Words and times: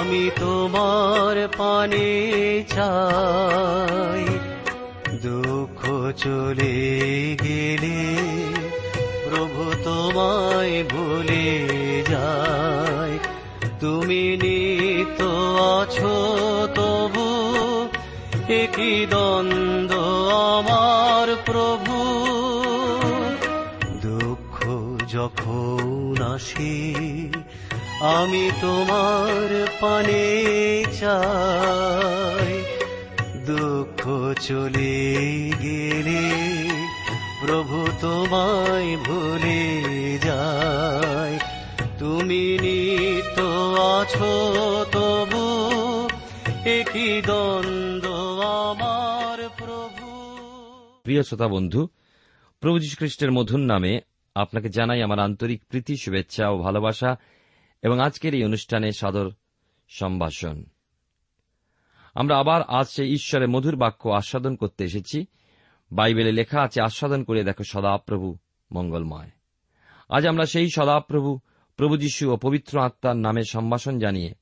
আমি 0.00 0.24
তোমার 0.40 1.36
পানে 1.58 2.08
চাই। 2.74 4.24
দুঃখ 5.22 5.80
চলে 6.16 6.76
গেলে 7.42 8.00
প্রভু 9.24 9.62
তোমায় 9.84 10.76
ভুলে 10.90 11.48
যায়। 12.10 13.14
তুমি 13.80 14.22
নিত 14.42 15.20
আছো 15.76 16.14
তবু 16.74 17.28
একই 18.62 18.96
দ্বন্দ্ব 19.06 19.94
আমার 20.56 21.28
প্রভু। 21.46 21.96
দুঃখ 24.02 24.56
যখন 25.12 26.14
আসে, 26.34 26.74
আমি 28.16 28.44
তোমার 28.60 29.29
পানে 29.80 30.24
চাই। 31.00 32.64
দুঃখ 33.46 34.00
চলে 34.40 34.96
গেলে 35.62 36.22
প্রভু 37.46 37.88
তোমায় 38.00 38.96
ভুলে 38.96 39.62
যায়। 40.18 41.38
তুমি 41.98 42.58
নিত 42.62 43.38
আছো 43.98 44.32
তবু 44.92 45.44
একই 46.64 47.22
দ্বন্দ্ব 47.22 48.08
আমার 48.70 49.48
প্রভু। 49.56 50.06
প্রিয় 51.02 51.22
শ্রোতা 51.22 51.48
বন্ধু, 51.48 51.88
প্রভু 52.60 52.78
খ্রিস্টের 52.98 53.32
মধুর 53.32 53.60
নামে 53.60 54.00
আপনাকে 54.34 54.68
জানাই 54.68 55.02
আমার 55.02 55.18
আন্তরিক 55.18 55.64
প্রীতি, 55.68 55.96
শুভেচ্ছা 55.96 56.48
ও 56.48 56.58
ভালোবাসা 56.58 57.16
এবং 57.82 58.00
আজকের 58.00 58.34
এই 58.34 58.44
অনুষ্ঠানে 58.44 58.92
সাদর 58.92 59.30
সম্ভাষণ। 59.90 60.64
আমরা 62.14 62.38
আবার 62.38 62.62
আজ 62.62 62.86
সেই 62.88 63.12
ঈশ্বরের 63.12 63.48
মধুর 63.48 63.76
বাক্য 63.76 64.08
আস্বাদন 64.08 64.56
করতে 64.56 64.84
এসেছি। 64.84 65.26
বাইবেলে 65.92 66.32
লেখা 66.32 66.62
আছে, 66.62 66.82
আস্বাদন 66.82 67.24
করে 67.24 67.44
দেখো 67.44 67.64
সদাপ্রভু 67.64 68.36
মঙ্গলময়। 68.72 69.30
আজ 70.08 70.26
আমরা 70.26 70.46
সেই 70.46 70.68
সদাপ্রভু, 70.74 71.38
প্রভু 71.76 71.96
যীশু 71.96 72.32
ও 72.32 72.36
পবিত্র 72.36 72.80
আত্মার 72.80 73.16
নামে 73.16 73.40
সম্ভাষণ 73.50 73.98
জানিয়ে 73.98 74.34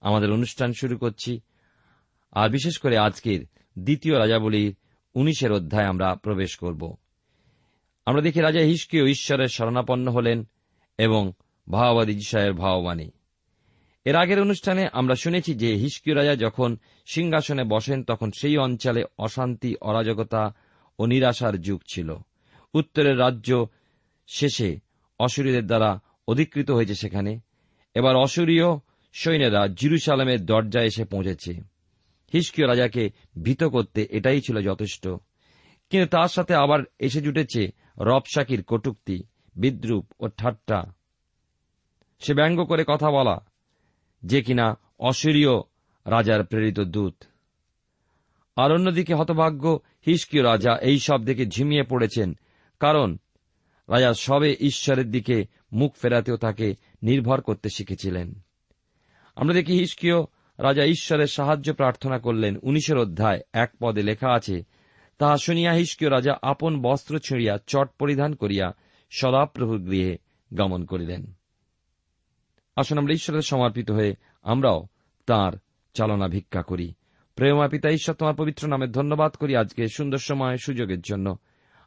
আমাদের 0.00 0.32
অনুষ্ঠান 0.32 0.72
শুরু 0.72 0.98
করছি। 0.98 1.40
আর 2.32 2.48
বিশেষ 2.48 2.78
করে 2.78 2.98
আজকের 2.98 3.46
দ্বিতীয় 3.78 4.18
রাজাবলীর 4.18 4.76
উনিশের 5.14 5.52
অধ্যায় 5.52 5.86
আমরা 5.86 6.14
প্রবেশ 6.14 6.56
করব। 6.56 6.96
আমরা 8.06 8.22
দেখি 8.22 8.40
রাজা 8.40 8.60
হিসকিও 8.60 9.06
ঈশ্বরের 9.06 9.48
শরণাপন্ন 9.48 10.12
হলেন 10.12 10.48
এবং 10.98 11.32
ভাওবাদী 11.70 12.14
যিশায়ের 12.14 12.52
ভাববাণী। 12.52 13.10
এর 14.04 14.16
আগের 14.16 14.40
অনুষ্ঠানে 14.40 14.88
আমরা 14.92 15.14
শুনেছি 15.14 15.54
যে 15.54 15.74
হিসকিও 15.74 16.14
রাজা 16.14 16.36
যখন 16.36 16.76
সিংহাসনে 17.06 17.64
বসেন, 17.64 18.04
তখন 18.04 18.30
সেই 18.38 18.56
অঞ্চলে 18.56 19.04
অশান্তি, 19.18 19.74
অরাজকতা 19.80 20.54
ও 20.98 21.06
নিরাশার 21.06 21.60
যুগ 21.60 21.80
ছিল। 21.92 22.16
উত্তরের 22.74 23.18
রাজ্য 23.18 23.66
শেষে 24.28 24.78
অসুরীদের 25.18 25.66
দ্বারা 25.66 26.00
অধিকৃত 26.28 26.70
হয়েছে 26.70 26.94
সেখানে। 26.94 27.40
এবার 27.94 28.16
অসুরীয় 28.16 28.64
সৈন্যরা 29.12 29.66
জিরুসালামের 29.68 30.46
দরজায় 30.46 30.86
এসে 30.86 31.04
পৌঁছেছে। 31.04 31.52
হিসকিও 32.32 32.66
রাজাকে 32.66 33.10
ভীত 33.42 33.64
করতে 33.64 34.06
এটাই 34.10 34.40
ছিল 34.40 34.60
যথেষ্ট। 34.60 35.08
কিন্তু 35.90 36.08
তার 36.08 36.28
সাথে 36.28 36.54
আবার 36.54 36.80
এসে 36.98 37.20
জুটেছে 37.20 37.68
রবসাকির 37.98 38.62
কটুক্তি, 38.62 39.22
বিদ্রুপ 39.56 40.12
ও 40.20 40.28
ঠাট্টা। 40.28 40.82
সে 42.20 42.34
ব্যঙ্গ 42.34 42.64
করে 42.64 42.84
কথা 42.88 43.10
বলা 43.10 43.49
যে 44.22 44.42
কিনা 44.42 44.78
অসুরীয় 44.98 45.58
রাজার 46.06 46.44
প্রেরিত 46.44 46.80
দূত। 46.80 47.14
আর 48.56 48.72
অন্যদিকে 48.72 49.14
হতভাগ্য 49.14 49.80
হিসকিও 50.06 50.42
রাজা 50.42 50.76
এই 50.76 50.98
সব 50.98 51.24
দেখে 51.24 51.46
ঝিমিয়ে 51.46 51.82
পড়েছেন, 51.82 52.36
কারণ 52.80 53.16
রাজা 53.88 54.14
সবে 54.14 54.56
ঈশ্বরের 54.60 55.10
দিকে 55.10 55.44
মুখ 55.72 55.94
ফেরাতেও 55.94 56.36
তাকে 56.36 56.74
নির্ভর 57.02 57.40
করতে 57.40 57.68
শিখেছিলেন। 57.68 58.40
আমরা 59.36 59.54
দেখি 59.54 59.72
হিসকিও 59.72 60.26
রাজা 60.58 60.84
ঈশ্বরের 60.84 61.26
সাহায্য 61.26 61.74
প্রার্থনা 61.74 62.18
করলেন। 62.18 62.56
উনিশের 62.62 62.98
অধ্যায়, 62.98 63.40
এক 63.52 63.72
পদে 63.80 64.02
লেখা 64.02 64.32
আছে, 64.32 64.62
তাহা 65.18 65.38
শুনিয়া 65.38 65.72
হিসকিও 65.72 66.08
রাজা 66.08 66.38
আপন 66.42 66.82
বস্ত্র 66.82 67.18
ছিঁড়িয়া 67.18 67.58
চট 67.66 67.90
পরিধান 67.98 68.34
করিয়া 68.34 68.72
সদাপ্রভুর 69.10 69.78
গৃহে 69.78 70.18
গমন 70.54 70.84
করিলেন। 70.84 71.32
আসুন 72.80 72.98
আমরা 72.98 73.12
ঈশ্বরের 73.12 73.42
সমর্পিত 73.42 73.90
হয়ে 73.90 74.14
আমরাও 74.42 74.86
তার 75.26 75.52
চালনা 75.94 76.28
ভিক্ষা 76.28 76.62
করি। 76.62 76.94
প্রেমা 77.34 77.68
পিতা, 77.68 77.90
ঈশ্বর 77.90 78.14
তোমার 78.14 78.34
পবিত্র 78.34 78.68
নামে 78.68 78.86
ধন্যবাদ 78.86 79.32
করি 79.32 79.56
আজকে 79.56 79.86
সুন্দর 79.88 80.18
সময় 80.18 80.56
সুযোগের 80.56 81.00
জন্য। 81.00 81.36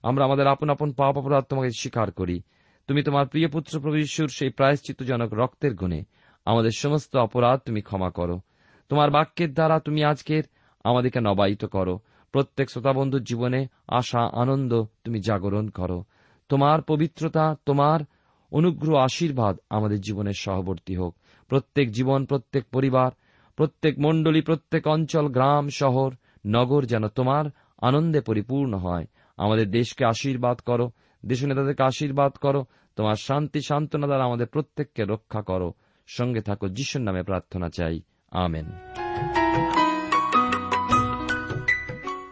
আমরা 0.03 0.26
আমাদের 0.26 0.48
আপন 0.48 0.70
আপন 0.70 0.92
পাপ 0.92 1.18
অপরাধ 1.18 1.44
তোমাকে 1.44 1.70
স্বীকার 1.80 2.12
করি। 2.12 2.42
তুমি 2.88 3.03
তোমার 3.03 3.28
প্রিয় 3.28 3.48
পুত্র 3.48 3.80
প্রভু 3.80 3.98
ঈশ্বর 3.98 4.28
সেই 4.28 4.50
প্রায়শ্চিত্তজনক 4.50 5.34
রক্তের 5.34 5.76
গুণে 5.76 6.03
আমাদের 6.46 6.72
সমস্ত 6.78 7.16
অপরাধ 7.16 7.59
তুমি 7.59 7.82
ক্ষমা 7.82 8.09
করো। 8.09 8.40
তোমার 8.90 9.12
বাক্যের 9.12 9.53
দ্বারা 9.53 9.80
তুমি 9.80 10.03
আজকের 10.03 10.44
আমাদেরকে 10.84 11.20
নবায়িত 11.22 11.66
করো। 11.66 12.00
প্রত্যেক 12.32 12.70
শ্রোতাবন্ধুর 12.70 13.24
জীবনে 13.24 13.68
আশা, 13.88 14.30
আনন্দ 14.42 14.84
তুমি 15.03 15.20
জাগরণ 15.20 15.68
করো। 15.68 16.03
তোমার 16.50 16.82
পবিত্রতা, 16.82 17.56
তোমার 17.66 18.00
অনুগ্রহ, 18.53 19.00
আশীর্বাদ 19.00 19.58
আমাদের 19.69 20.02
জীবনের 20.02 20.34
সহবর্তী 20.34 20.96
হোক। 20.96 21.16
প্রত্যেক 21.47 21.91
জীবন, 21.91 22.26
প্রত্যেক 22.26 22.66
পরিবার, 22.72 23.11
প্রত্যেক 23.55 24.00
মণ্ডলী, 24.00 24.41
প্রত্যেক 24.41 24.88
অঞ্চল, 24.88 25.28
গ্রাম, 25.28 25.70
শহর, 25.70 26.14
নগর 26.47 26.85
যেন 26.85 27.08
তোমার 27.08 27.46
আনন্দে 27.82 28.22
পরিপূর্ণ 28.22 28.73
হয়। 28.73 29.05
আমাদের 29.38 29.72
দেশকে 29.72 30.05
আশীর্বাদ 30.05 30.59
করো, 30.59 30.91
দেশ 31.26 31.44
নেতাদেরকে 31.44 31.84
আশীর্বাদ 31.84 32.32
করো, 32.32 32.66
তোমার 32.96 33.16
শান্তি, 33.16 33.61
সান্ত্বনা 33.61 34.08
দ্বারা 34.08 34.23
আমাদের 34.23 34.47
প্রত্যেককে 34.47 35.03
রক্ষা 35.03 35.41
করো। 35.41 35.73
সঙ্গে 36.08 36.41
থাকো, 36.41 36.67
যিশুর 36.67 37.02
নামে 37.02 37.23
প্রার্থনা 37.23 37.70
চাই। 37.70 38.02
আমেন। 38.32 38.66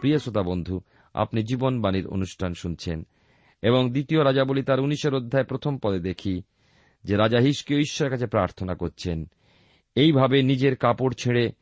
প্রিয় 0.00 0.18
শ্রোতা 0.18 0.42
বন্ধু, 0.42 0.80
আপনি 1.14 1.42
জীবনবাণীর 1.42 2.06
অনুষ্ঠান 2.06 2.54
শুনছেন। 2.54 3.06
এবং 3.62 3.90
দ্বিতীয় 3.90 4.24
রাজাবলী 4.24 4.62
তার 4.62 4.80
উনিশের 4.80 5.14
অধ্যায় 5.14 5.44
প্রথম 5.44 5.78
পদে 5.78 5.98
দেখি, 5.98 6.42
যে 7.04 7.16
রাজা 7.16 7.38
হিসকে 7.38 7.78
ঈশ্বরের 7.78 8.10
কাছে 8.10 8.26
প্রার্থনা 8.26 8.74
করছেন। 8.74 9.24
এইভাবে 9.94 10.42
নিজের 10.42 10.76
কাপড় 10.76 11.12
ছেড়ে 11.18 11.52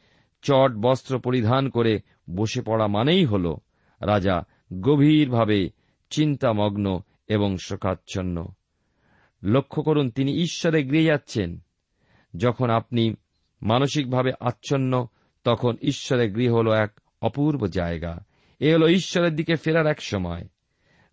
চট 0.43 0.73
বস্ত্র 0.75 1.19
পরিধান 1.19 1.71
করে 1.71 2.01
বসে 2.37 2.63
পড়া 2.63 2.87
মানেই 2.87 3.25
হল 3.25 3.57
রাজা 4.01 4.43
গভীরভাবে 4.81 5.71
চিন্তামগ্ন 6.11 7.01
এবং 7.29 7.57
শোকাচ্ছন্ন। 7.59 8.47
লক্ষ্য 9.43 9.83
করুন, 9.83 10.11
তিনি 10.11 10.43
ঈশ্বরে 10.43 10.85
গৃহে 10.85 11.05
যাচ্ছেন। 11.05 11.59
যখন 12.37 12.71
আপনি 12.71 13.15
মানসিকভাবে 13.63 14.33
আচ্ছন্ন, 14.41 15.07
তখন 15.45 15.77
ঈশ্বরের 15.83 16.33
গৃহ 16.33 16.55
হল 16.55 16.73
এক 16.73 17.01
অপূর্ব 17.23 17.67
জায়গা। 17.67 18.25
এ 18.61 18.75
হল 18.75 18.89
ঈশ্বরের 18.89 19.37
দিকে 19.37 19.57
ফেরার 19.57 19.87
এক 19.87 20.03
সময়। 20.03 20.49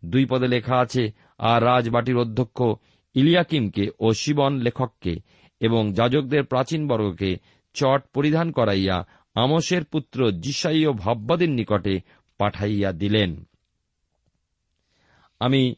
দুই 0.09 0.25
পদে 0.25 0.47
লেখা 0.47 0.75
আছে, 0.79 1.03
আর 1.37 1.63
রাজবাটির 1.63 2.17
অধ্যক্ষ 2.17 2.61
ইলিয়াকিমকে 3.15 3.89
ও 3.99 4.13
শিবন 4.13 4.53
লেখককে 4.57 5.13
এবং 5.59 5.93
যাজকদের 5.93 6.43
প্রাচীন 6.43 6.87
বর্গকে 6.87 7.31
চট 7.73 8.01
পরিধান 8.13 8.51
করাইয়া 8.51 8.97
আমসের 9.35 9.83
পুত্র 9.83 10.31
জিসাই 10.31 10.85
ও 10.85 10.93
ভাব্বাদের 10.93 11.49
নিকটে 11.49 12.01
পাঠাইয়া 12.37 12.91
দিলেন। 12.91 13.31
আমি 15.39 15.75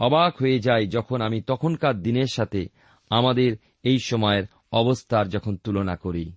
অবাক 0.00 0.32
হয়ে 0.42 0.58
যাই 0.58 0.86
যখন 0.86 1.20
আমি 1.20 1.42
তখনকার 1.42 2.02
দিনের 2.02 2.30
সাথে 2.32 2.66
আমাদের 3.10 3.56
এই 3.82 3.98
সময়ের 3.98 4.44
অবস্থার 4.72 5.28
যখন 5.28 5.56
তুলনা 5.56 5.96
করি। 5.96 6.32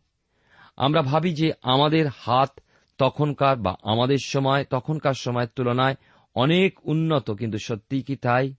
আমরা 0.77 1.01
ভাবি 1.01 1.31
যে 1.33 1.51
আমাদের 1.63 2.05
হাত 2.17 2.59
তখনকার 2.97 3.55
বা 3.57 3.75
আমাদের 3.83 4.17
সময় 4.25 4.63
তখনকার 4.65 5.13
সময়ের 5.13 5.53
তুলনায় 5.55 5.95
অনেক 6.35 6.87
উন্নত, 6.87 7.31
কিন্তু 7.31 7.57
সত্যিই 7.57 8.01
কি 8.01 8.15
তাই? 8.15 8.53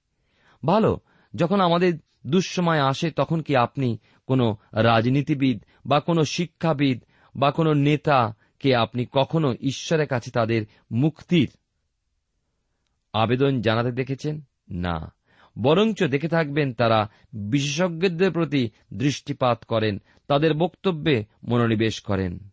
ভালো, 0.66 1.00
যখন 1.34 1.60
আমাদের 1.60 1.98
দুঃসময় 2.26 2.80
আসে, 2.80 3.10
তখন 3.10 3.40
কি 3.40 3.56
আপনি 3.56 3.98
কোনো 4.26 4.56
রাজনীতিবিদ 4.72 5.64
বা 5.86 6.00
কোনো 6.00 6.24
শিক্ষাবিদ 6.24 7.00
বা 7.36 7.50
কোনো 7.50 7.74
নেতাকে 7.74 8.74
আপনি 8.74 9.06
কখনো 9.12 9.54
ঈশ্বরের 9.60 10.06
কাছে 10.06 10.30
তাদের 10.30 10.66
মুক্তির 10.92 11.50
আবেদন 13.12 13.60
জানাতে 13.60 13.92
দেখেছেন? 13.92 14.40
না। 14.70 15.14
বরঞ্চ 15.62 16.04
দেখে 16.04 16.28
থাকবেন 16.28 16.74
তারা 16.74 17.10
বিশেষজ্ঞদের 17.32 18.30
প্রতি 18.30 18.70
দৃষ্টিপাত 18.94 19.64
করেন, 19.64 20.02
তাদের 20.26 20.54
বক্তব্যে 20.54 21.24
মনোনিবেশ 21.44 22.00
করেন। 22.00 22.48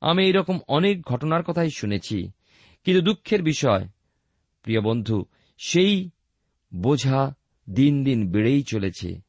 আমি 0.00 0.28
এরকম 0.28 0.58
অনেক 0.68 1.02
ঘটনার 1.02 1.42
কথাই 1.42 1.70
শুনেছি, 1.76 2.30
কিন্তু 2.84 3.02
দুঃখের 3.02 3.42
বিষয় 3.42 3.88
প্রিয় 4.62 4.80
বন্ধু, 4.80 5.24
সেই 5.58 6.10
বোঝা 6.74 7.34
দিন 7.70 8.04
দিন 8.04 8.32
বেড়েই 8.32 8.62
চলেছে। 8.62 9.20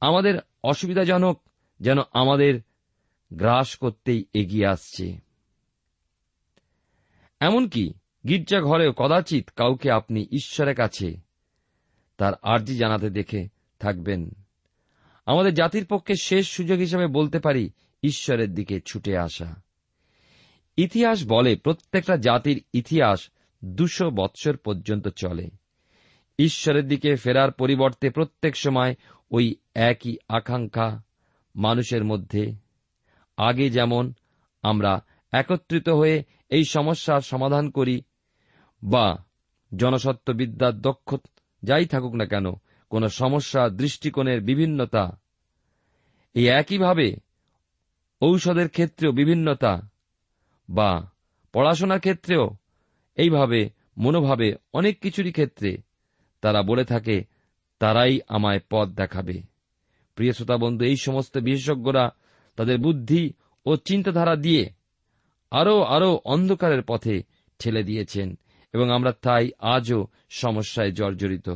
আমাদের 0.00 0.38
অসুবিধাজনক 0.64 1.42
যেন 1.80 1.98
আমাদের 2.12 2.60
গ্রাস 3.32 3.76
করতেই 3.76 4.24
এগিয়ে 4.34 4.66
আসছে। 4.66 5.18
এমনকি 7.40 7.92
গির্জা 8.28 8.60
ঘরেও 8.60 8.92
কদাচিৎ 8.92 9.50
কাউকে 9.50 9.90
আপনি 9.90 10.26
ঈশ্বরের 10.32 10.74
কাছে 10.74 11.16
তার 12.16 12.32
আর্জি 12.42 12.76
জানাতে 12.76 13.10
দেখে 13.10 13.48
থাকবেন। 13.78 14.30
আমাদের 15.26 15.54
জাতির 15.54 15.86
পক্ষে 15.86 16.14
শেষ 16.14 16.48
সুযোগ 16.48 16.78
হিসেবে 16.78 17.06
বলতে 17.06 17.38
পারি 17.38 17.70
ঈশ্বরের 18.02 18.54
দিকে 18.54 18.80
ছুটে 18.86 19.18
আসা। 19.18 19.62
ইতিহাস 20.76 21.24
বলে 21.28 21.56
প্রত্যেকটা 21.56 22.16
জাতির 22.16 22.64
ইতিহাস 22.72 23.30
দুশো 23.64 24.10
বৎসর 24.10 24.56
পর্যন্ত 24.56 25.08
চলে। 25.08 25.50
ঈশ্বরের 26.38 26.88
দিকে 26.88 27.16
ফেরার 27.16 27.52
পরিবর্তে 27.52 28.10
প্রত্যেক 28.10 28.56
সময় 28.56 28.94
ওই 29.30 29.56
একই 29.74 30.16
আকাঙ্ক্ষা 30.28 31.02
মানুষের 31.56 32.04
মধ্যে। 32.04 32.54
আগে 33.36 33.70
যেমন 33.70 34.12
আমরা 34.62 35.04
একত্রিত 35.32 35.88
হয়ে 35.88 36.24
এই 36.48 36.64
সমস্যার 36.64 37.20
সমাধান 37.20 37.70
করি 37.70 38.02
বা 38.82 39.24
জনসত্ত্ববিদ্যার 39.76 40.80
দক্ষ 40.80 41.16
যাই 41.62 41.86
থাকুক 41.86 42.14
না 42.14 42.26
কেন, 42.26 42.46
কোন 42.90 43.06
সমস্যা 43.06 43.68
দৃষ্টিকোণের 43.68 44.40
বিভিন্নতা, 44.40 45.20
এই 46.34 46.48
একইভাবে 46.48 47.16
ঔষধের 48.22 48.68
ক্ষেত্রেও 48.68 49.12
বিভিন্নতা 49.12 49.90
বা 50.70 51.10
পড়াশোনার 51.52 52.00
ক্ষেত্রেও 52.00 52.50
এইভাবে, 53.18 53.70
মনোভাবে 53.98 54.54
অনেক 54.72 55.00
কিছুরই 55.00 55.30
ক্ষেত্রে 55.30 55.78
তারা 56.40 56.62
বলে 56.62 56.84
থাকে, 56.84 57.24
তারাই 57.78 58.20
আমায় 58.28 58.60
পথ 58.70 58.88
দেখাবে। 58.88 59.42
প্রিয় 60.14 60.32
শ্রোতা 60.32 60.56
বন্ধু, 60.56 60.84
এই 60.84 60.96
সমস্ত 60.96 61.38
বিশেষজ্ঞরা 61.38 62.10
তাদের 62.56 62.78
বুদ্ধি 62.78 63.32
ও 63.66 63.76
চিন্তাধারা 63.76 64.36
দিয়ে 64.36 64.70
আরও 65.50 65.82
আরও 65.82 66.20
অন্ধকারের 66.24 66.82
পথে 66.82 67.22
ঠেলে 67.58 67.82
দিয়েছেন 67.82 68.38
এবং 68.72 68.90
আমরা 68.90 69.12
তাই 69.12 69.50
আজও 69.58 70.06
সমস্যায় 70.30 70.92
জর্জরিত। 70.92 71.50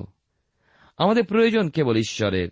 আমাদের 0.99 1.25
প্রয়োজন 1.25 1.69
কেবল 1.69 1.97
ঈশ্বরের। 1.97 2.49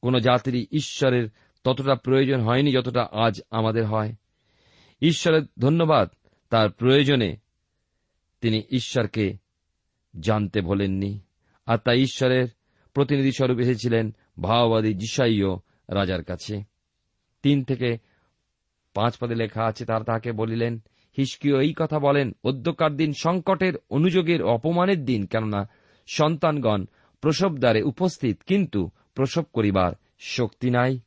কোন 0.00 0.18
জাতিরই 0.18 0.66
ঈশ্বরের 0.72 1.28
ততটা 1.64 1.94
প্রয়োজন 1.94 2.40
হয়নি 2.40 2.72
যতটা 2.72 3.08
আজ 3.12 3.40
আমাদের 3.50 3.86
হয়। 3.86 4.12
ঈশ্বরের 5.00 5.42
ধন্যবাদ 5.58 6.10
তার 6.50 6.70
প্রয়োজনে 6.70 7.36
তিনি 8.40 8.62
ঈশ্বরকে 8.70 9.36
জানতে 10.20 10.60
ভোলেননি 10.60 11.20
আর 11.66 11.78
তাই 11.78 12.00
ঈশ্বরের 12.00 12.48
প্রতিনিধি 12.94 13.32
স্বরূপ 13.32 13.58
এসেছিলেন 13.58 14.14
ভাওবাদী 14.40 14.94
জিসাইও 14.94 15.60
রাজার 15.88 16.24
কাছে। 16.24 16.62
তিন 17.42 17.64
থেকে 17.64 17.98
পাঁচ 18.94 19.16
পদে 19.20 19.34
লেখা 19.34 19.64
আছে, 19.64 19.84
তারা 19.84 20.04
তাহাকে 20.04 20.32
বলিলেন, 20.32 20.78
হিসকিও 21.18 21.60
এই 21.60 21.74
কথা 21.76 21.98
বলেন 21.98 22.32
অধ্যকার 22.44 22.96
দিন 22.96 23.12
সংকটের 23.12 23.72
অনুযোগের 23.90 24.42
অপমানের 24.42 25.04
দিন, 25.04 25.26
কেননা 25.26 25.68
সন্তানগণ 26.06 26.84
প্রসবদ্বারে 27.20 27.82
উপস্থিত, 27.82 28.42
কিন্তু 28.42 28.90
প্রসব 29.14 29.42
করিবার 29.52 29.92
শক্তি 30.18 30.70
নাই। 30.70 30.98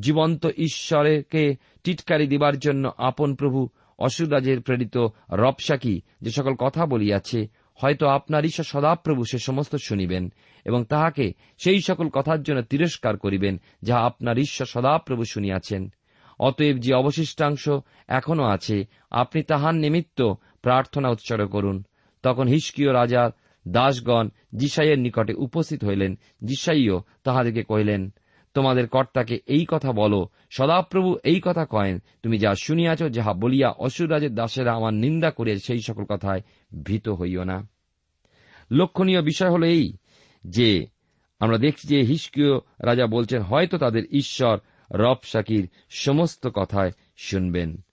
জীবন্ত 0.00 0.46
ঈশ্বরকে 0.56 1.56
টিটকারি 1.84 2.26
দিবার 2.26 2.58
জন্য 2.58 2.92
আপন 2.96 3.34
প্রভু 3.34 3.68
অসুরাজের 4.00 4.60
প্রেরিত 4.60 4.96
রবসাকি 5.32 6.00
যে 6.20 6.30
সকল 6.30 6.54
কথা 6.54 6.86
বলিয়াছে, 6.86 7.46
হয়তো 7.74 8.06
আপনার 8.06 8.44
ঈশ্বর 8.44 8.64
সদাপ্রভু 8.64 9.24
সে 9.30 9.38
সমস্ত 9.38 9.76
শুনিবেন 9.76 10.32
এবং 10.64 10.84
তাহাকে 10.84 11.32
সেই 11.58 11.80
সকল 11.80 12.08
কথার 12.08 12.42
জন্য 12.42 12.62
তিরস্কার 12.62 13.18
করিবেন 13.18 13.60
যাহা 13.82 14.00
আপনার 14.00 14.38
ঈশ্বর 14.38 14.66
সদাপ্রভু 14.66 15.24
শুনিয়াছেন। 15.24 15.92
অতএব 16.38 16.76
যে 16.76 16.94
অবশিষ্টাংশ 16.94 17.68
এখনও 18.08 18.44
আছে, 18.44 18.84
আপনি 19.10 19.42
তাহার 19.42 19.74
নিমিত্ত 19.74 20.32
প্রার্থনা 20.62 21.08
উৎসর্গ 21.08 21.46
করুন। 21.46 21.84
তখন 22.22 22.46
হিসকিয় 22.46 22.92
রাজা 22.92 23.30
দাসগণ 23.68 24.28
জিসাইয়ের 24.56 24.98
নিকটে 24.98 25.32
উপস্থিত 25.32 25.84
হইলেন 25.84 26.18
জিসাইও 26.44 27.02
তাহাদেরকে 27.24 27.62
কহিলেন 27.62 28.12
তোমাদের 28.54 28.88
কর্তাকে 28.88 29.38
এই 29.46 29.66
কথা 29.68 29.92
বলো, 29.92 30.28
সদাপ্রভু 30.50 31.16
এই 31.24 31.40
কথা 31.44 31.66
কয়েন, 31.66 32.02
তুমি 32.22 32.38
যা 32.38 32.54
শুনিয়াছ, 32.54 33.02
যাহা 33.10 33.34
বলিয়া 33.34 33.68
অসুরাজের 33.68 34.34
দাসেরা 34.34 34.72
আমার 34.72 34.94
নিন্দা 34.94 35.30
করে 35.30 35.58
সেই 35.58 35.80
সকল 35.80 36.04
কথায় 36.04 36.42
ভীত 36.82 37.08
হইও 37.08 37.44
না। 37.44 37.68
লক্ষণীয় 38.70 39.22
বিষয় 39.22 39.50
হল 39.50 39.62
এই 39.62 39.92
যে, 40.46 40.86
আমরা 41.40 41.58
দেখছি 41.58 41.88
যে 41.88 42.00
হিসকিয় 42.00 42.56
রাজা 42.58 43.06
বলছেন 43.06 43.42
হয়তো 43.42 43.78
তাদের 43.78 44.04
ঈশ্বর 44.04 44.58
রব 44.92 45.16
সাকির 45.22 45.68
সমস্ত 45.90 46.48
কথায় 46.54 46.90
শুনবেন। 47.16 47.84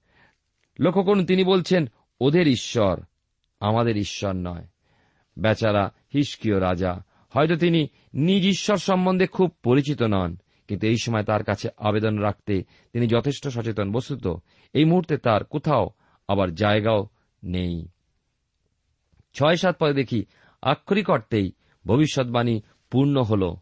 লক্ষ্য 0.80 1.04
করুন, 1.04 1.26
তিনি 1.26 1.44
বলছেন, 1.44 1.90
ওদের 2.22 2.48
ঈশ্বর 2.48 3.02
আমাদের 3.60 3.98
ঈশ্বর 3.98 4.34
নয়। 4.34 4.68
বেচারা 5.40 5.92
হিসকিয় 6.14 6.62
রাজা, 6.62 7.04
হয়তো 7.30 7.56
তিনি 7.56 7.88
নিজ 8.14 8.48
ঈশ্বর 8.48 8.78
সম্বন্ধে 8.78 9.28
খুব 9.28 9.52
পরিচিত 9.64 10.02
নন। 10.02 10.38
কিন্তু 10.68 10.88
এই 10.88 10.96
সময় 11.04 11.24
তার 11.24 11.44
কাছে 11.44 11.70
আবেদন 11.78 12.18
রাখতে 12.18 12.64
তিনি 12.94 13.08
যথেষ্ট 13.08 13.48
সচেতন। 13.48 13.92
বস্তুত, 13.92 14.28
এই 14.74 14.86
মুহূর্তে 14.86 15.18
তার 15.18 15.44
কোথাও 15.44 15.90
আবার 16.28 16.56
জায়গাও 16.56 17.08
নেই। 17.44 17.88
ছয় 19.34 19.56
সাত 19.56 19.76
পদে 19.80 19.94
দেখি 19.94 20.26
আক্ষরিক 20.62 21.10
অর্থেই 21.10 21.52
ভবিষ্যৎবাণী 21.86 22.62
পূর্ণ 22.92 23.22
হল। 23.22 23.56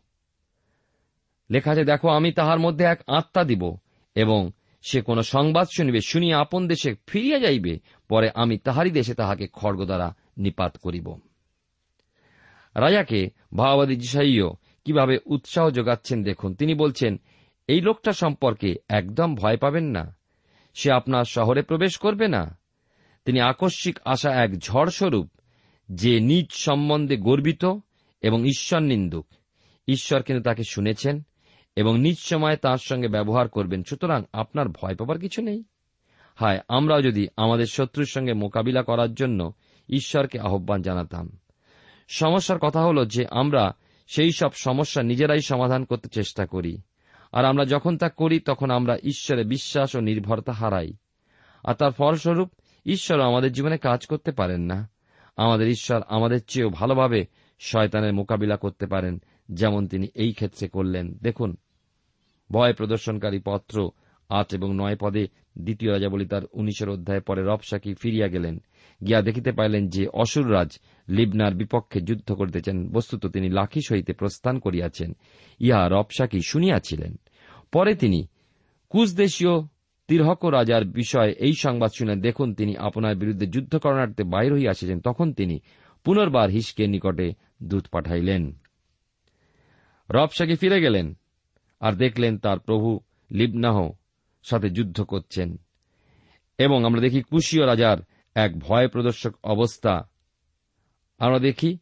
লেখা 1.51 1.71
আছে, 1.71 1.85
দেখো, 1.85 2.09
আমি 2.09 2.31
তাহার 2.31 2.59
মধ্যে 2.59 2.85
এক 2.85 2.99
আত্মা 3.07 3.43
দিব 3.43 3.77
এবং 4.15 4.51
সে 4.81 5.01
কোন 5.01 5.21
সংবাদ 5.21 5.67
শুনিবে, 5.77 6.01
শুনিয়া 6.01 6.39
আপন 6.39 6.67
দেশে 6.67 6.95
ফিরিয়া 7.07 7.39
যাইবে, 7.39 7.79
পরে 8.09 8.29
আমি 8.35 8.57
তাহারই 8.57 8.91
দেশে 8.91 9.13
তাহাকে 9.13 9.47
খড়গ 9.53 9.85
দ্বারা 9.85 10.15
নিপাত 10.37 10.77
করিব। 10.77 11.19
রাজাকে 12.75 13.29
ভাওবাদী 13.55 13.95
জিসাইও 13.95 14.53
কীভাবে 14.85 15.17
উৎসাহ 15.25 15.69
যোগাচ্ছেন 15.69 16.23
দেখুন। 16.23 16.55
তিনি 16.55 16.73
বলছেন, 16.73 17.17
এই 17.67 17.81
লোকটা 17.81 18.11
সম্পর্কে 18.11 18.75
একদম 18.89 19.35
ভয় 19.35 19.57
পাবেন 19.57 19.83
না। 19.83 20.17
সে 20.73 20.91
আপনার 20.91 21.23
শহরে 21.23 21.61
প্রবেশ 21.61 21.97
করবে 21.97 22.27
না। 22.27 22.59
তিনি 23.25 23.39
আকস্মিক 23.39 23.99
আসা 24.05 24.43
এক 24.43 24.59
ঝড় 24.59 24.89
স্বরূপ 24.89 25.31
যে 25.91 26.19
নিজ 26.19 26.45
সম্বন্ধে 26.51 27.17
গর্বিত 27.17 27.65
এবং 28.21 28.45
ঈশ্বর 28.45 28.79
নিন্দুক। 28.79 29.27
ঈশ্বর 29.87 30.21
কিন্তু 30.21 30.43
তাকে 30.43 30.63
শুনেছেন 30.69 31.25
এবং 31.75 31.99
নিজ 31.99 32.19
সময়ে 32.19 32.57
তাঁর 32.57 32.77
সঙ্গে 32.77 33.07
ব্যবহার 33.07 33.49
করবেন। 33.49 33.83
সুতরাং 33.83 34.23
আপনার 34.33 34.69
ভয় 34.69 34.95
পাবার 34.95 35.19
কিছু 35.19 35.41
নেই। 35.41 35.63
হায়, 36.35 36.59
আমরাও 36.67 37.01
যদি 37.01 37.27
আমাদের 37.37 37.65
শত্রুর 37.65 38.05
সঙ্গে 38.05 38.33
মোকাবিলা 38.33 38.83
করার 38.83 39.13
জন্য 39.13 39.53
ঈশ্বরকে 39.89 40.39
আহ্বান 40.39 40.81
জানাতাম। 40.81 41.37
সমস্যার 42.07 42.59
কথা 42.59 42.81
হল 42.81 43.05
যে 43.05 43.25
আমরা 43.31 43.75
সেই 44.07 44.31
সব 44.31 44.49
সমস্যা 44.53 45.03
নিজেরাই 45.03 45.41
সমাধান 45.41 45.85
করতে 45.85 46.09
চেষ্টা 46.09 46.45
করি। 46.45 46.77
আর 47.31 47.45
আমরা 47.45 47.65
যখন 47.65 47.97
তা 47.97 48.09
করি, 48.09 48.39
তখন 48.39 48.71
আমরা 48.71 48.97
ঈশ্বরে 49.03 49.43
বিশ্বাস 49.43 49.95
ও 49.95 49.99
নির্ভরতা 49.99 50.51
হারাই। 50.51 50.93
আর 51.63 51.73
তার 51.73 51.91
ফলস্বরূপ 51.91 52.51
ঈশ্বর 52.85 53.21
আমাদের 53.21 53.51
জীবনে 53.51 53.77
কাজ 53.77 54.05
করতে 54.05 54.31
পারেন 54.31 54.61
না। 54.61 54.89
আমাদের 55.37 55.67
ঈশ্বর 55.67 56.01
আমাদের 56.07 56.43
চেয়েও 56.47 56.69
ভালোভাবে 56.69 57.25
শয়তানের 57.59 58.13
মোকাবিলা 58.13 58.57
করতে 58.57 58.85
পারেন, 58.85 59.21
যেমন 59.51 59.87
তিনি 59.87 60.07
এই 60.15 60.33
ক্ষেত্রে 60.33 60.67
করলেন। 60.67 61.13
দেখুন, 61.13 61.57
ভয় 62.51 62.73
প্রদর্শনকারী 62.73 63.39
পত্র 63.45 63.91
আট 64.29 64.53
এবং 64.53 64.75
নয় 64.75 64.95
পদে 64.99 65.27
দ্বিতীয় 65.57 65.91
রাজা 65.91 66.09
বলি 66.09 66.25
তার 66.25 66.41
উনিশের 66.53 66.89
অধ্যায় 66.89 67.21
পরে 67.21 67.41
রবসাকি 67.41 67.93
ফিরিয়া 67.93 68.27
গেলেন। 68.27 68.61
গিয়া 69.07 69.21
দেখিতে 69.21 69.51
পাইলেন 69.51 69.89
যে 69.89 70.07
অসুররাজ 70.07 70.79
লিবনার 71.07 71.53
বিপক্ষে 71.53 72.01
যুদ্ধ 72.01 72.31
করিতেছেন। 72.31 72.89
বস্তুত 72.89 73.25
তিনি 73.25 73.49
লাখি 73.49 73.81
সহিতে 73.87 74.13
প্রস্থান 74.13 74.59
করিয়াছেন। 74.59 75.15
ইহা 75.59 75.89
রবসাকি 75.89 76.39
শুনিয়াছিলেন? 76.47 77.15
পরে 77.71 77.95
তিনি 77.95 78.27
কুশদেশীয় 78.89 79.67
তিরহক 80.07 80.45
রাজার 80.45 80.85
বিষয়ে 80.85 81.31
এই 81.31 81.53
সংবাদ 81.53 81.91
শুনে 81.97 82.15
দেখুন 82.15 82.53
তিনি 82.53 82.77
আপনার 82.77 83.15
বিরুদ্ধে 83.15 83.47
যুদ্ধ 83.47 83.77
করণার্থে 83.77 84.23
বাইর 84.23 84.53
হইয়া 84.53 84.99
তখন 85.03 85.33
তিনি 85.33 85.59
পুনর্বার 86.03 86.49
হিসকের 86.49 86.89
নিকটে 86.89 87.33
দূত 87.63 87.87
পাঠাইলেন। 87.87 88.57
রবসাকি 90.11 90.55
ফিরে 90.55 90.81
গেলেন? 90.81 91.17
আর 91.79 91.93
দেখলেন 91.93 92.37
তার 92.37 92.59
প্রভু 92.59 92.99
লিবনাহ 93.31 93.91
সাথে 94.43 94.69
যুদ্ধ 94.69 95.01
করছেন। 95.01 95.57
এবং 96.57 96.85
আমরা 96.85 97.01
দেখি 97.01 97.21
কুশীয় 97.21 97.65
রাজার 97.65 97.97
এক 98.35 98.59
ভয় 98.59 98.87
প্রদর্শক 98.87 99.35
অবস্থা 99.43 100.09
আমরা 101.17 101.39
দেখি, 101.39 101.77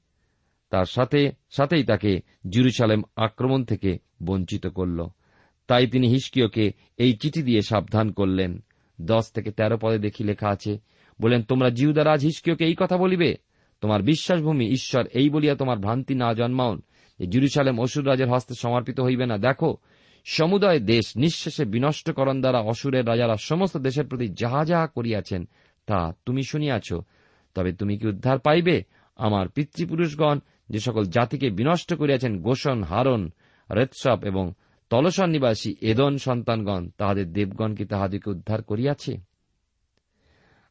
তার 0.69 0.85
সাথে, 0.85 1.31
সাথেই 1.49 1.83
তাকে 1.83 2.19
জুরুসালেম 2.49 3.03
আক্রমণ 3.15 3.65
থেকে 3.65 3.97
বঞ্চিত 4.23 4.67
করল। 4.67 5.07
তাই 5.67 5.87
তিনি 5.87 6.07
হিসকিয়কে 6.07 6.71
এই 6.97 7.13
চিঠি 7.13 7.43
দিয়ে 7.43 7.61
সাবধান 7.61 8.11
করলেন। 8.11 8.63
দশ 9.01 9.31
থেকে 9.31 9.51
তেরো 9.51 9.77
পদে 9.81 9.99
দেখি 9.99 10.23
লেখা 10.23 10.49
আছে, 10.49 10.79
বলেন, 11.21 11.43
তোমরা 11.43 11.69
জিহুদারাজ 11.69 12.23
হিসকিয়কে 12.23 12.65
এই 12.65 12.75
কথা 12.79 12.97
বলিবে? 12.97 13.35
তোমার 13.81 14.01
বিশ্বাসভূমি 14.01 14.69
ঈশ্বর 14.69 15.07
এই 15.07 15.29
বলিয়া 15.29 15.55
তোমার 15.55 15.79
ভ্রান্তি 15.79 16.15
না 16.15 16.33
জন্মাউন। 16.33 16.81
যে 17.19 17.27
জুরুসালেম 17.27 17.81
অসুর 17.81 18.07
রাজের 18.07 18.29
হস্তে 18.29 18.53
সমর্পিত 18.59 18.99
হইবে 18.99 19.25
না। 19.25 19.37
দেখো, 19.37 19.77
সমুদয় 20.25 20.79
দেশ 20.79 21.17
নিঃশেষে 21.17 21.65
বিনষ্টকরণ 21.65 22.41
দ্বারা 22.41 22.59
অসুরের 22.59 23.07
রাজারা 23.07 23.35
সমস্ত 23.37 23.77
দেশের 23.77 24.07
প্রতি 24.07 24.27
যাহা 24.27 24.65
যাহা 24.65 24.87
করিয়াছেন, 24.87 25.49
তা 25.85 26.13
তুমি 26.25 26.43
শুনিয়াছ। 26.43 26.93
তবে 27.55 27.73
তুমি 27.73 27.97
কি 27.97 28.07
উদ্ধার 28.07 28.39
পাইবে? 28.39 28.83
আমার 29.17 29.49
পিতৃপুরুষগণ, 29.49 30.39
যে 30.69 30.79
সকল 30.79 31.05
জাতিকে 31.05 31.49
বিনষ্ট 31.49 31.93
করিয়াছেন 31.93 32.41
গোষণ 32.41 32.83
হারন 32.83 33.31
রেতসপ 33.71 34.19
এবং 34.23 34.53
তলসন 34.89 35.29
নিবাসী 35.29 35.75
এদন 35.81 36.17
সন্তানগণ, 36.17 36.89
তাহাদের 36.97 37.33
দেবগণ 37.33 37.75
কি 37.75 37.85
তাহাদেরকে 37.85 38.29
উদ্ধার 38.29 38.63
করিয়াছে। 38.63 39.17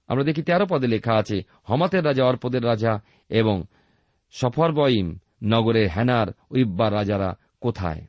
আমরা 0.09 0.25
দেখি 0.25 0.43
তেরো 0.43 0.67
পদে 0.67 0.87
লেখা 0.87 1.15
আছে, 1.15 1.43
হমাতের 1.63 2.05
রাজা, 2.05 2.25
অর্পদের 2.25 2.65
রাজা 2.65 3.01
এবং 3.29 3.63
সফরবইম 4.31 5.19
নগরের 5.43 5.89
হ্যানার 5.89 6.27
উইব্বার 6.51 6.93
রাজারা 6.93 7.37
কোথায়? 7.61 8.07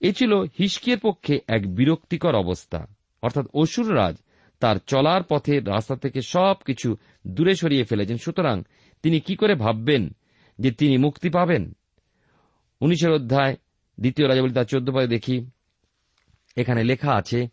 এ 0.00 0.12
ছিল 0.12 0.32
হিসকিয়ের 0.32 0.98
পক্ষে 0.98 1.40
এক 1.48 1.74
বিরক্তিকর 1.74 2.34
অবস্থা। 2.34 2.86
অর্থাৎ 3.22 3.46
অসুররাজ 3.54 4.16
তার 4.60 4.76
চলার 4.86 5.22
পথে 5.22 5.60
রাস্তা 5.60 5.96
থেকে 5.96 6.22
সব 6.22 6.54
কিছু 6.66 6.96
দূরে 7.26 7.54
সরিয়ে 7.54 7.84
ফেলেছেন। 7.84 8.16
সুতরাং 8.16 8.62
তিনি 9.02 9.20
কি 9.20 9.36
করে 9.36 9.54
ভাববেন 9.54 10.16
যে 10.58 10.70
তিনি 10.70 10.96
মুক্তি 10.96 11.30
পাবেন? 11.30 11.76
উনিশের 12.80 13.10
অধ্যায়, 13.10 13.56
দ্বিতীয় 14.00 14.28
রাজাবলী 14.28 14.52
তার 14.52 14.64
চোদ্দ 14.64 14.90
পদে 14.90 15.06
দেখি। 15.06 15.50
এখানে 16.56 16.84
লেখা 16.84 17.12
আছে, 17.12 17.48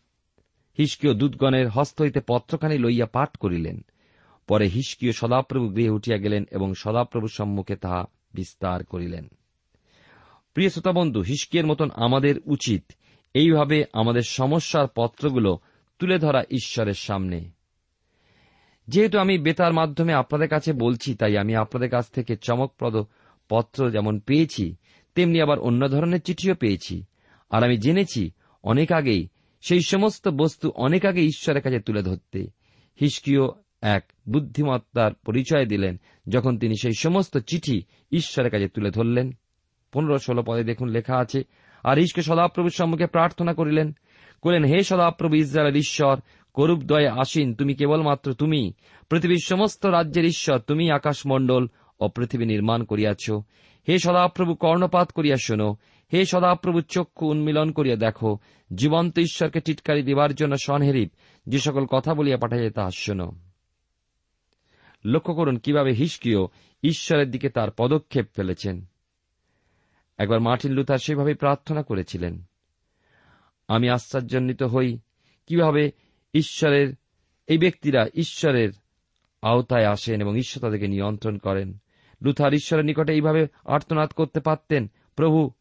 হিসকিয় 0.80 1.14
দূতগণের 1.14 1.70
হস্ত 1.70 2.02
হইতে 2.02 2.20
পত্রখানি 2.28 2.78
লইয়া 2.78 3.06
পাঠ 3.06 3.38
করিলেন। 3.38 3.82
পরে 4.48 4.68
হিসকিয় 4.68 5.12
সদাপ্রভু 5.12 5.70
গৃহে 5.70 5.90
উঠিয়া 5.90 6.18
গেলেন 6.18 6.46
এবং 6.52 6.74
সদাপ্রভুর 6.74 7.30
সম্মুখে 7.30 7.76
তাহা 7.76 8.06
বিস্তার 8.34 8.84
করিলেন। 8.84 9.28
প্রিয় 10.54 10.70
শ্রোতাবন্ধু 10.70 11.22
হিসকিয়ের 11.22 11.68
মতন 11.68 11.90
আমাদের 11.96 12.36
উচিত 12.46 12.92
এইভাবে 13.34 13.84
আমাদের 13.94 14.22
সমস্যার 14.22 14.88
পত্রগুলো 14.96 15.60
তুলে 16.00 16.20
ধরা 16.20 16.44
ঈশ্বরের 16.52 16.94
সামনে। 16.94 17.50
যেহেতু 18.88 19.20
আমি 19.20 19.38
বেতার 19.38 19.74
মাধ্যমে 19.74 20.14
আপনাদের 20.14 20.48
কাছে 20.48 20.74
বলছি, 20.74 21.16
তাই 21.16 21.38
আমি 21.38 21.56
আপনাদের 21.56 21.90
কাছ 21.90 22.12
থেকে 22.12 22.36
চমকপ্রদ 22.36 22.96
পত্র 23.50 23.92
যেমন 23.92 24.20
পেয়েছি, 24.20 24.76
তেমনি 25.16 25.42
আবার 25.42 25.60
অন্য 25.60 25.90
ধরনের 25.90 26.22
চিঠিও 26.22 26.56
পেয়েছি। 26.56 27.04
আর 27.50 27.64
আমি 27.64 27.78
জেনেছি, 27.78 28.32
অনেক 28.64 28.92
আগেই, 28.92 29.28
সেই 29.62 29.82
সমস্ত 29.82 30.28
বস্তু 30.28 30.70
অনেক 30.70 31.06
আগে 31.06 31.22
ঈশ্বরের 31.22 31.62
কাছে 31.62 31.80
তুলে 31.80 32.04
ধরতে। 32.04 32.48
হিসকিও 33.02 33.54
এক 33.82 34.04
বুদ্ধিমত্তার 34.30 35.14
পরিচয় 35.14 35.66
দিলেন, 35.66 36.00
যখন 36.30 36.58
তিনি 36.58 36.74
সেই 36.82 36.94
সমস্ত 37.00 37.38
চিঠি 37.38 37.84
ঈশ্বরের 38.12 38.52
কাছে 38.52 38.68
তুলে 38.68 38.92
ধরলেন। 38.92 39.32
পনেরো 39.92 40.18
ষোলো 40.18 40.44
পদে 40.48 40.64
দেখুন 40.64 40.88
লেখা 40.88 41.18
আছে, 41.18 41.44
আর 41.84 42.00
ঈশ্বর 42.00 42.24
সদাপ্রভুর 42.24 42.72
সম্মুখে 42.72 43.08
প্রার্থনা 43.08 43.54
করিলেন 43.54 43.96
করেন 44.46 44.66
হে 44.66 44.84
সদাপ্রভু 44.84 45.36
ইসরায়েলের 45.36 45.80
ঈশ্বর, 45.80 46.20
করুপ 46.54 46.80
দয়ে 46.80 47.08
আসিন, 47.08 47.54
তুমি 47.54 47.74
কেবলমাত্র 47.74 48.34
তুমি। 48.34 48.74
পৃথিবীর 49.10 49.40
সমস্ত 49.44 49.86
রাজ্যের 49.86 50.26
ঈশ্বর, 50.26 50.60
তুমি 50.60 50.92
আকাশমণ্ডল 50.92 51.68
ও 52.00 52.08
পৃথিবী 52.08 52.46
নির্মাণ 52.46 52.84
করিয়াছ। 52.84 53.32
হে 53.90 54.00
সদাপ্রভু 54.00 54.56
কর্ণপাত 54.56 55.12
করিয়া 55.12 55.36
শোনো। 55.36 55.76
হে 56.14 56.26
সদাপ্রভু 56.26 56.82
চক্ষু 56.82 57.26
উন্মিলন 57.26 57.72
করিয়া 57.72 57.96
দেখো। 57.96 58.38
জীবন্ত 58.76 59.20
ঈশ্বরকে 59.20 59.60
টিটকারি 59.60 60.04
দেবার 60.04 60.36
জন্য 60.36 60.56
সনহেরিব 60.64 61.10
যে 61.48 61.60
সকল 61.60 61.86
কথা 61.86 62.14
বলিয়া 62.14 62.38
পাঠাইয়া 62.38 62.70
তাহা 62.70 62.90
শোনো। 62.98 63.32
লক্ষ্য 65.06 65.34
করুন 65.34 65.58
কীভাবে 65.58 65.94
হিসকিও 65.94 66.48
ঈশ্বরের 66.84 67.32
দিকে 67.32 67.50
তার 67.50 67.72
পদক্ষেপ 67.72 68.28
ফেলেছেন। 68.36 68.86
একবার 70.18 70.40
মার্টিন 70.40 70.72
লুথার 70.72 70.98
সেভাবে 70.98 71.34
প্রার্থনা 71.34 71.84
করেছিলেন। 71.84 72.44
আমি 73.68 73.90
আশ্চর্যান্বিত 73.90 74.64
হই। 74.64 75.00
কীভাবে 75.48 75.92
ঈশ্বরের, 76.34 76.94
এই 77.48 77.58
ব্যক্তিরা 77.58 78.08
ঈশ্বরের 78.14 78.70
আওতায় 79.42 79.88
আসেন 79.88 80.22
এবং 80.22 80.38
ঈশ্বর 80.38 80.62
তাদেরকে 80.62 80.88
নিয়ন্ত্রণ 80.88 81.38
করেন? 81.38 81.78
লুথার 82.22 82.54
ঈশ্বরের 82.54 82.86
নিকটে 82.86 83.14
এইভাবে 83.14 83.48
আর্তনাদ 83.66 84.10
করতে 84.10 84.40
পারতেন? 84.40 84.92
প্রভু, 85.16 85.52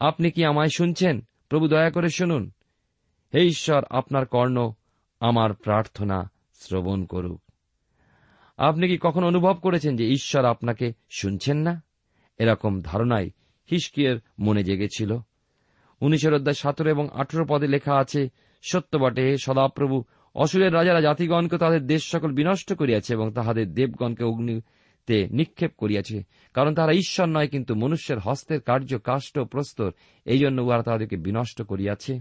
আপনি 0.00 0.30
কি 0.30 0.44
আমায় 0.44 0.68
শুনছেন? 0.68 1.20
প্রভু 1.48 1.68
দয়া 1.68 1.90
করে 1.90 2.08
শুনুন। 2.08 2.50
হে 3.34 3.40
ঈশ্বর, 3.40 3.84
আপনার 3.90 4.26
কর্ণ 4.26 4.72
আমার 5.20 5.54
প্রার্থনা 5.54 6.30
শ্রবণ 6.54 7.04
করুক। 7.04 7.42
আপনি 8.56 8.88
কি 8.88 8.98
কখনো 9.00 9.26
অনুভব 9.26 9.58
করেছেন 9.62 9.96
যে 9.96 10.08
ঈশ্বর 10.08 10.44
আপনাকে 10.44 10.92
শুনছেন 11.10 11.56
না? 11.56 11.82
এরকম 12.38 12.80
ধারণায় 12.80 13.30
হিসকিয়ের 13.70 14.18
মনে 14.38 14.64
জেগেছিল। 14.64 15.18
উনিশের 16.04 16.34
অধ্যায় 16.34 16.54
সতেরো 16.54 16.90
এবং 16.90 17.08
আঠেরো 17.12 17.44
পদে 17.48 17.66
লেখা 17.66 17.94
আছে, 17.96 18.28
সত্য 18.62 18.98
বটে, 18.98 19.36
সদাপ্রভু, 19.38 20.04
অসুরের 20.34 20.74
রাজারা 20.74 21.00
জাতিগণকে 21.00 21.58
তাদের 21.58 21.86
দেশ 21.86 22.10
সকল 22.10 22.32
বিনষ্ট 22.32 22.72
করিয়াছে 22.72 23.12
এবং 23.12 23.32
তাহাদের 23.32 23.74
দেবগণকে 23.74 24.24
অগ্নিতে 24.24 25.28
নিক্ষেপ 25.28 25.72
করিয়াছে। 25.76 26.22
কারণ 26.54 26.74
তারা 26.74 26.92
ঈশ্বর 26.92 27.26
নয়, 27.26 27.48
কিন্তু 27.48 27.74
মনুষ্যের 27.74 28.18
হস্তের 28.18 28.60
কার্য 28.60 28.98
কাষ্ট 29.04 29.38
প্রস্তর 29.38 29.92
এই 30.24 30.38
জন্য 30.38 30.62
উহারা 30.62 30.82
তাহাদেরকে 30.82 31.16
বিনষ্ট 31.16 31.62
করিয়াছে। 31.62 32.20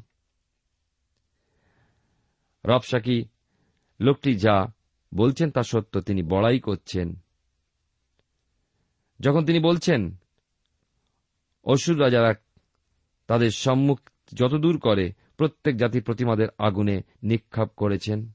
রবসাকি, 2.65 3.25
লোকটি 3.99 4.35
যা 4.35 4.67
বলছেন 5.15 5.51
তা 5.51 5.63
সত্য, 5.63 6.01
তিনি 6.01 6.23
বড়াই 6.23 6.59
করছেন। 6.59 7.15
যখন 9.19 9.45
তিনি 9.45 9.59
বলছেন, 9.59 10.15
অসুর 11.63 12.01
রাজারা 12.01 12.33
তাদের 13.33 13.51
সম্মুখ 13.51 13.99
যতদূর 14.33 14.79
করে 14.79 15.11
প্রত্যেক 15.37 15.77
জাতি 15.77 16.01
প্রতিমাদের 16.01 16.47
আগুনে 16.57 17.01
নিক্ষাপ 17.23 17.71
করেছেন। 17.77 18.31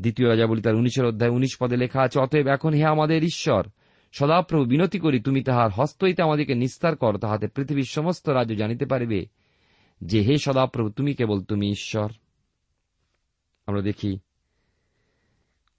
দ্বিতীয় 0.00 0.28
রাজা 0.28 0.46
বলি 0.46 0.62
তার 0.62 0.74
উনিশের 0.74 1.04
অধ্যায় 1.04 1.30
উনিশ 1.30 1.56
পদে 1.60 1.76
লেখা 1.76 2.02
আছে, 2.02 2.20
অতএব 2.20 2.46
এখন 2.46 2.74
হে 2.74 2.84
আমাদের 2.84 3.24
ঈশ্বর, 3.24 3.66
সদাপ্রভু 4.12 4.64
বিনতি 4.64 4.98
করি, 4.98 5.20
তুমি 5.20 5.42
তাহার 5.42 5.70
হস্ত 5.70 6.04
হইতে 6.04 6.22
আমাদেরকে 6.22 6.54
নিস্তার 6.54 6.96
কর, 6.96 7.18
তাহাতে 7.18 7.46
পৃথিবীর 7.46 7.84
সমস্ত 7.88 8.28
রাজ্য 8.28 8.56
জানিতে 8.56 8.86
পারিবে 8.86 9.26
যে 10.00 10.20
হে 10.20 10.38
সদাপ্রভু, 10.38 10.90
তুমি 10.90 11.14
কেবল 11.14 11.42
তুমি 11.42 11.70
ঈশ্বর। 11.70 12.10
আমরা 13.66 13.80
দেখি, 13.80 14.18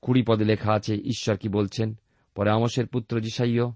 কুড়ি 0.01 0.23
পদে 0.27 0.45
লেখা 0.45 0.73
আছে, 0.73 0.95
ঈশ্বর 0.95 1.37
কি 1.37 1.49
বলছেন? 1.49 1.95
পরে 2.35 2.49
আমসের 2.49 2.87
পুত্র 2.87 3.19
জিসাইয় 3.19 3.71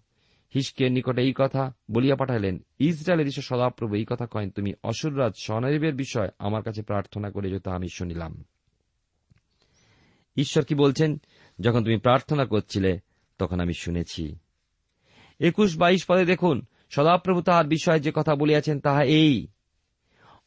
হিসকের 0.56 0.92
নিকটে 0.92 1.22
এই 1.22 1.34
কথা 1.38 1.74
বলিয়া 1.92 2.16
পাঠাইলেন, 2.16 2.66
ইসরায়েলের 2.80 3.28
ঈশ্বর 3.28 3.58
সদাপ্রভু 3.58 3.96
এই 3.96 4.06
কথা 4.10 4.26
কয়েন 4.26 4.50
তুমি 4.50 4.74
অসুররাজ 4.84 5.34
স্বনরিবের 5.44 5.96
বিষয় 5.96 6.30
আমার 6.40 6.64
কাছে 6.64 6.82
প্রার্থনা 6.82 7.32
করে 7.32 7.50
যেত 7.50 7.68
আমি 7.68 7.88
শুনিলাম। 7.94 8.44
ঈশ্বর 10.38 10.64
কি 10.64 10.76
বলছেন? 10.76 11.22
যখন 11.60 11.84
তুমি 11.84 11.98
প্রার্থনা 11.98 12.46
করছিলে, 12.46 13.00
তখন 13.38 13.60
আমি 13.60 13.74
শুনেছি। 13.74 14.36
একুশ 15.40 15.78
বাইশ 15.78 16.06
পদে 16.08 16.26
দেখুন, 16.26 16.66
সদাপ্রভু 16.90 17.42
তাহার 17.42 17.68
বিষয়ে 17.68 18.00
যে 18.00 18.12
কথা 18.16 18.36
বলিয়াছেন 18.36 18.80
তাহা 18.80 19.04
এই 19.04 19.48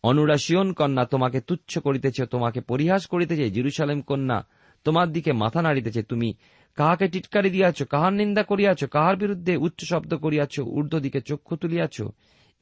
অনুরাশিয়ন 0.02 0.72
কন্যা 0.72 1.04
তোমাকে 1.04 1.40
তুচ্ছ 1.40 1.78
করিতেছে, 1.78 2.26
তোমাকে 2.26 2.60
পরিহাস 2.60 3.06
করিতেছে, 3.06 3.50
জিরুসালেম 3.50 4.00
কন্যা 4.00 4.46
তোমার 4.84 5.12
দিকে 5.12 5.32
মাথা 5.32 5.62
নাড়িতেছে, 5.62 6.02
তুমি 6.02 6.34
কাহাকে 6.74 7.08
টিটকারি 7.08 7.50
দিয়াছ, 7.50 7.82
কাহার 7.82 8.12
নিন্দা 8.12 8.42
করিয়াছ, 8.42 8.84
কাহার 8.84 9.16
বিরুদ্ধে 9.16 9.56
উচ্চ 9.56 9.84
শব্দ 9.84 10.14
করিয়াছ, 10.14 10.60
ঊর্ধ্ব 10.60 10.98
দিকে 10.98 11.20
চক্ষু 11.20 11.56
তুলিয়াছ 11.56 12.02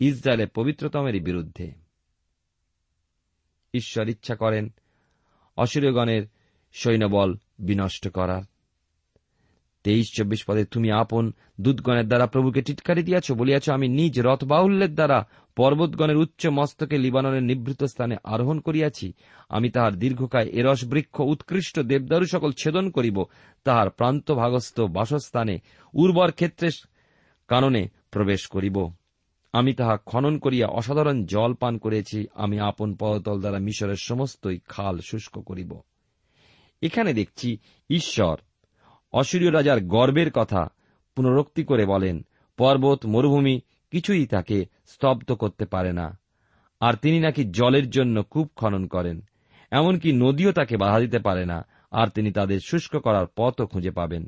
ইসরায়েলের 0.01 0.49
পবিত্রতমের 0.49 1.23
বিরুদ্ধে। 1.23 1.73
ঈশ্বর 3.75 4.09
ইচ্ছা 4.09 4.35
করেন 4.37 4.73
অসুরগণের 5.57 6.23
সৈন্যবল 6.73 7.37
বিনষ্ট 7.59 8.09
করার। 8.09 8.43
তেইশ 9.85 10.13
চব্বিশ 10.13 10.45
পদে 10.45 10.65
তুমি 10.65 10.91
আপন 10.91 11.33
দুধগণের 11.61 12.09
দ্বারা 12.09 12.27
প্রভুকে 12.27 12.63
টিটকারি 12.63 13.03
দিয়াছ, 13.03 13.33
বলিয়াছ, 13.33 13.71
আমি 13.71 13.89
নিজ 13.89 14.21
রথ 14.21 14.45
বাহুল্যের 14.45 14.95
দ্বারা 14.95 15.29
পর্বতগণের 15.57 16.17
উচ্চ 16.17 16.47
মস্তকে 16.47 16.99
লিবাননের 16.99 17.43
নিভৃত 17.43 17.85
স্থানে 17.85 18.17
আরোহণ 18.25 18.61
করিয়াছি। 18.61 19.13
আমি 19.49 19.71
তাহার 19.71 19.95
দীর্ঘকায় 19.97 20.47
এরস 20.47 20.85
বৃক্ষ, 20.85 21.21
উৎকৃষ্ট 21.21 21.81
দেবদারু 21.81 22.27
সকল 22.27 22.53
ছেদন 22.53 22.91
করিব। 22.91 23.25
তাহার 23.65 23.91
প্রান্ত 23.91 24.33
ভাগস্থ 24.33 24.81
বাসস্থানে 24.81 25.59
উর্বর 25.95 26.31
ক্ষেত্রের 26.33 26.73
কাননে 27.49 27.89
প্রবেশ 28.11 28.47
করিব। 28.47 28.91
আমি 29.53 29.75
তাহা 29.75 29.97
খনন 30.07 30.39
করিয়া 30.39 30.67
অসাধারণ 30.67 31.25
জল 31.25 31.55
পান 31.55 31.79
করেছি। 31.79 32.27
আমি 32.35 32.61
আপন 32.61 32.95
পদতল 32.95 33.41
দ্বারা 33.41 33.59
মিশরের 33.59 33.97
সমস্তই 33.97 34.59
খাল 34.69 34.99
শুষ্ক 34.99 35.39
করিব। 35.39 35.81
এখানে 36.83 37.15
দেখছি 37.15 37.59
ঈশ্বর 37.91 38.37
অসুরীয় 39.13 39.53
রাজার 39.53 39.81
গর্বের 39.81 40.31
কথা 40.31 40.69
পুনরুক্তি 41.17 41.65
করে 41.65 41.87
বলেন, 41.87 42.27
পর্বত, 42.57 43.07
মরুভূমি 43.07 43.61
কিছুই 43.91 44.27
তাকে 44.27 44.65
স্তব্ধ 44.87 45.33
করতে 45.33 45.65
পারে 45.65 45.93
না। 45.93 46.19
আর 46.81 46.95
তিনি 46.95 47.21
নাকি 47.21 47.45
জলের 47.45 47.91
জন্য 47.91 48.23
কূপ 48.23 48.51
খনন 48.57 48.87
করেন, 48.87 49.21
এমনকি 49.71 50.13
নদীও 50.13 50.53
তাকে 50.53 50.77
বাধা 50.77 51.01
দিতে 51.01 51.19
পারে 51.19 51.47
না, 51.47 51.67
আর 51.91 52.09
তিনি 52.09 52.33
তাদের 52.33 52.61
শুষ্ক 52.67 52.97
করার 52.97 53.27
পথও 53.37 53.67
খুঁজে 53.67 53.91
পাবেন। 53.91 54.27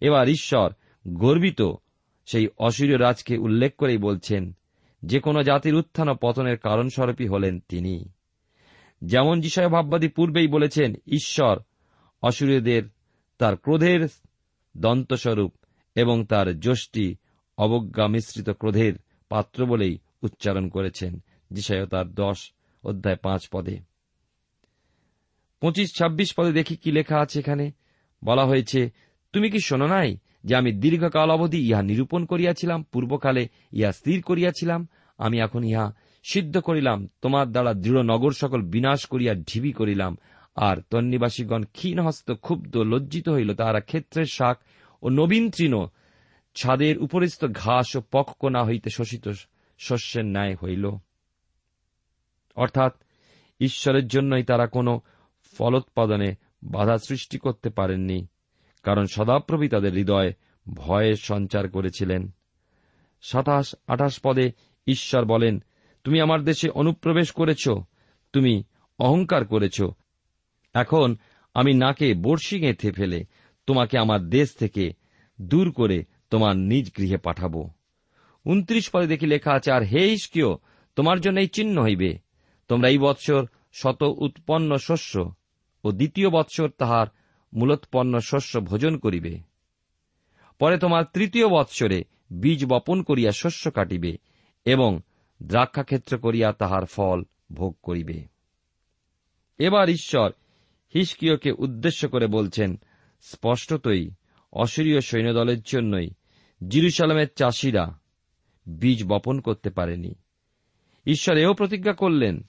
এবার 0.00 0.28
ঈশ্বর, 0.28 0.72
গর্বিত, 1.08 1.62
সেই 2.26 2.48
অসুরীয় 2.58 2.98
রাজকে 2.98 3.36
উল্লেখ 3.36 3.76
করেই 3.76 3.98
বলছেন 3.98 4.52
যে 5.02 5.20
কোনো 5.20 5.42
জাতির 5.42 5.74
উত্থান 5.74 6.08
ও 6.08 6.14
পতনের 6.20 6.58
কারণস্বরূপই 6.58 7.26
হলেন 7.26 7.60
তিনি। 7.68 8.08
যেমন 9.02 9.40
যিশয় 9.40 9.68
ভাববাদী 9.68 10.08
পূর্বেই 10.08 10.46
বলেছেন, 10.46 10.94
ঈশ্বর 11.06 11.58
অসুরীয়দের 12.22 12.82
তার 13.38 13.56
ক্রোধের 13.56 14.08
দন্তস্বরূপ 14.76 15.52
এবং 15.96 16.24
তার 16.24 16.60
যষ্টি 16.60 17.06
অবজ্ঞা 17.58 18.06
মিশ্রিত 18.08 18.50
ক্রোধের 18.50 18.94
পাত্র 19.30 19.66
বলেই 19.66 19.98
উচ্চারণ 20.22 20.68
করেছেন 20.68 21.12
যিশায় 21.50 21.86
তার 21.86 22.14
দশ 22.14 22.38
অধ্যায় 22.84 23.16
পাঁচ 23.16 23.48
পদে। 23.52 23.76
পঁচিশ, 25.60 25.88
ছাব্বিশ 25.94 26.34
পদে 26.36 26.52
দেখি 26.52 26.76
কি 26.76 26.90
লেখা 26.92 27.16
আছে 27.20 27.38
এখানে। 27.38 27.70
বলা 28.24 28.44
হয়েছে, 28.46 28.90
তুমি 29.32 29.50
কি 29.50 29.60
শোনো 29.60 29.86
নাই 29.86 30.16
যে 30.44 30.56
আমি 30.56 30.72
দীর্ঘকাল 30.72 31.30
অবধি 31.30 31.60
ইহা 31.68 31.82
নিরূপণ 31.82 32.24
করিয়াছিলাম, 32.24 32.82
পূর্বকালে 32.82 33.48
ইহা 33.72 33.92
স্থির 33.92 34.22
করিয়াছিলাম? 34.22 34.88
আমি 35.18 35.36
এখন 35.40 35.64
ইহা 35.64 35.94
সিদ্ধ 36.24 36.58
করিলাম, 36.58 37.08
তোমার 37.22 37.46
দ্বারা 37.52 37.72
দৃঢ় 37.74 38.02
নগর 38.02 38.32
সকল 38.32 38.62
বিনাশ 38.62 39.06
করিয়া 39.06 39.34
ঢিবি 39.34 39.72
করিলাম 39.72 40.16
আর 40.54 40.76
তন্নিবাসীগণ 40.90 41.64
ক্ষীণহস্ত 41.64 42.30
ক্ষুব্ধ 42.32 42.76
লজ্জিত 42.76 43.28
হইল, 43.28 43.54
তাহারা 43.54 43.80
ক্ষেত্রের 43.80 44.24
শাক 44.24 44.58
ও 45.02 45.08
নবীন 45.08 45.50
তৃণ 45.50 45.86
ছাদের 46.54 46.98
উপরিস্থ 46.98 47.44
ঘাস 47.44 47.96
ও 47.96 48.02
পক্ষকোনা 48.12 48.64
হইতে 48.64 48.90
শোষিত 48.90 49.28
শস্যের 49.78 50.24
ন্যায় 50.24 50.54
হইল। 50.54 50.90
অর্থাৎ 52.56 52.94
ঈশ্বরের 53.60 54.06
জন্যই 54.06 54.42
তারা 54.42 54.66
কোনো 54.66 55.00
ফলোৎপাদনে 55.58 56.34
বাধা 56.62 56.98
সৃষ্টি 56.98 57.38
করতে 57.38 57.70
পারেননি, 57.70 58.26
কারণ 58.82 59.06
সদাপ্রভি 59.06 59.68
তাদের 59.68 59.92
হৃদয়ে 59.92 60.32
ভয়ের 60.74 61.14
সঞ্চার 61.14 61.68
করেছিলেন। 61.68 62.34
সাতাশ, 63.22 63.74
আঠাশ 63.86 64.20
পদে 64.20 64.52
ঈশ্বর 64.86 65.24
বলেন, 65.24 65.62
তুমি 66.04 66.20
আমার 66.20 66.42
দেশে 66.42 66.68
অনুপ্রবেশ 66.68 67.30
করেছ, 67.30 67.68
তুমি 68.32 68.62
অহংকার 68.98 69.44
করেছ 69.44 69.82
এখন 70.74 71.16
আমি 71.54 71.74
নাকে 71.74 72.14
বড়শি 72.14 72.60
গেঁথে 72.60 72.92
ফেলে 72.92 73.24
তোমাকে 73.66 73.98
আমার 73.98 74.20
দেশ 74.20 74.54
থেকে 74.54 74.92
দূর 75.40 75.72
করে 75.72 76.04
তোমার 76.30 76.56
নিজ 76.56 76.90
গৃহে 76.98 77.16
পাঠাব। 77.16 77.70
উনত্রিশ 78.44 78.90
পরে 78.90 79.06
দেখি 79.06 79.26
লেখা 79.26 79.52
আছে, 79.52 79.72
আর 79.72 79.82
হে 79.82 80.12
ইস্কিও 80.12 80.58
তোমার 80.96 81.20
জন্য 81.20 81.40
এই 81.40 81.48
চিহ্ন 81.48 81.82
হইবে। 81.82 82.18
তোমরা 82.68 82.88
এই 82.88 82.98
বৎসর 82.98 83.46
শত 83.72 84.02
উৎপন্ন 84.18 84.76
শস্য 84.76 85.34
ও 85.84 85.92
দ্বিতীয় 85.92 86.30
বৎসর 86.30 86.68
তাহার 86.68 87.06
মূলোৎপন্ন 87.54 88.18
শস্য 88.18 88.60
ভোজন 88.60 88.98
করিবে। 88.98 89.38
পরে 90.58 90.78
তোমার 90.78 91.04
তৃতীয় 91.14 91.48
বৎসরে 91.48 92.04
বীজ 92.40 92.66
বপন 92.66 93.02
করিয়া 93.02 93.32
শস্য 93.32 93.70
কাটিবে 93.70 94.18
এবং 94.64 95.00
দ্রাক্ষাক্ষেত্র 95.42 96.18
করিয়া 96.18 96.52
তাহার 96.52 96.84
ফল 96.84 97.22
ভোগ 97.52 97.76
করিবে। 97.82 98.24
এবার 99.58 99.88
ঈশ্বর 99.88 100.30
হিসকিয়কে 100.94 101.52
উদ্দেশ্য 101.52 102.08
করে 102.08 102.26
বলছেন, 102.26 102.80
স্পষ্টতই 103.20 104.10
অসুরীয় 104.52 105.00
সৈন্যদলের 105.00 105.62
জন্যই 105.62 106.10
জিরুসালামের 106.68 107.26
চাষিরা 107.36 108.00
বীজ 108.80 109.04
বপন 109.04 109.40
করতে 109.40 109.70
পারেনি। 109.70 110.14
ঈশ্বর 111.06 111.36
এও 111.36 111.54
প্রতিজ্ঞা 111.54 111.92
করলেন 111.92 112.42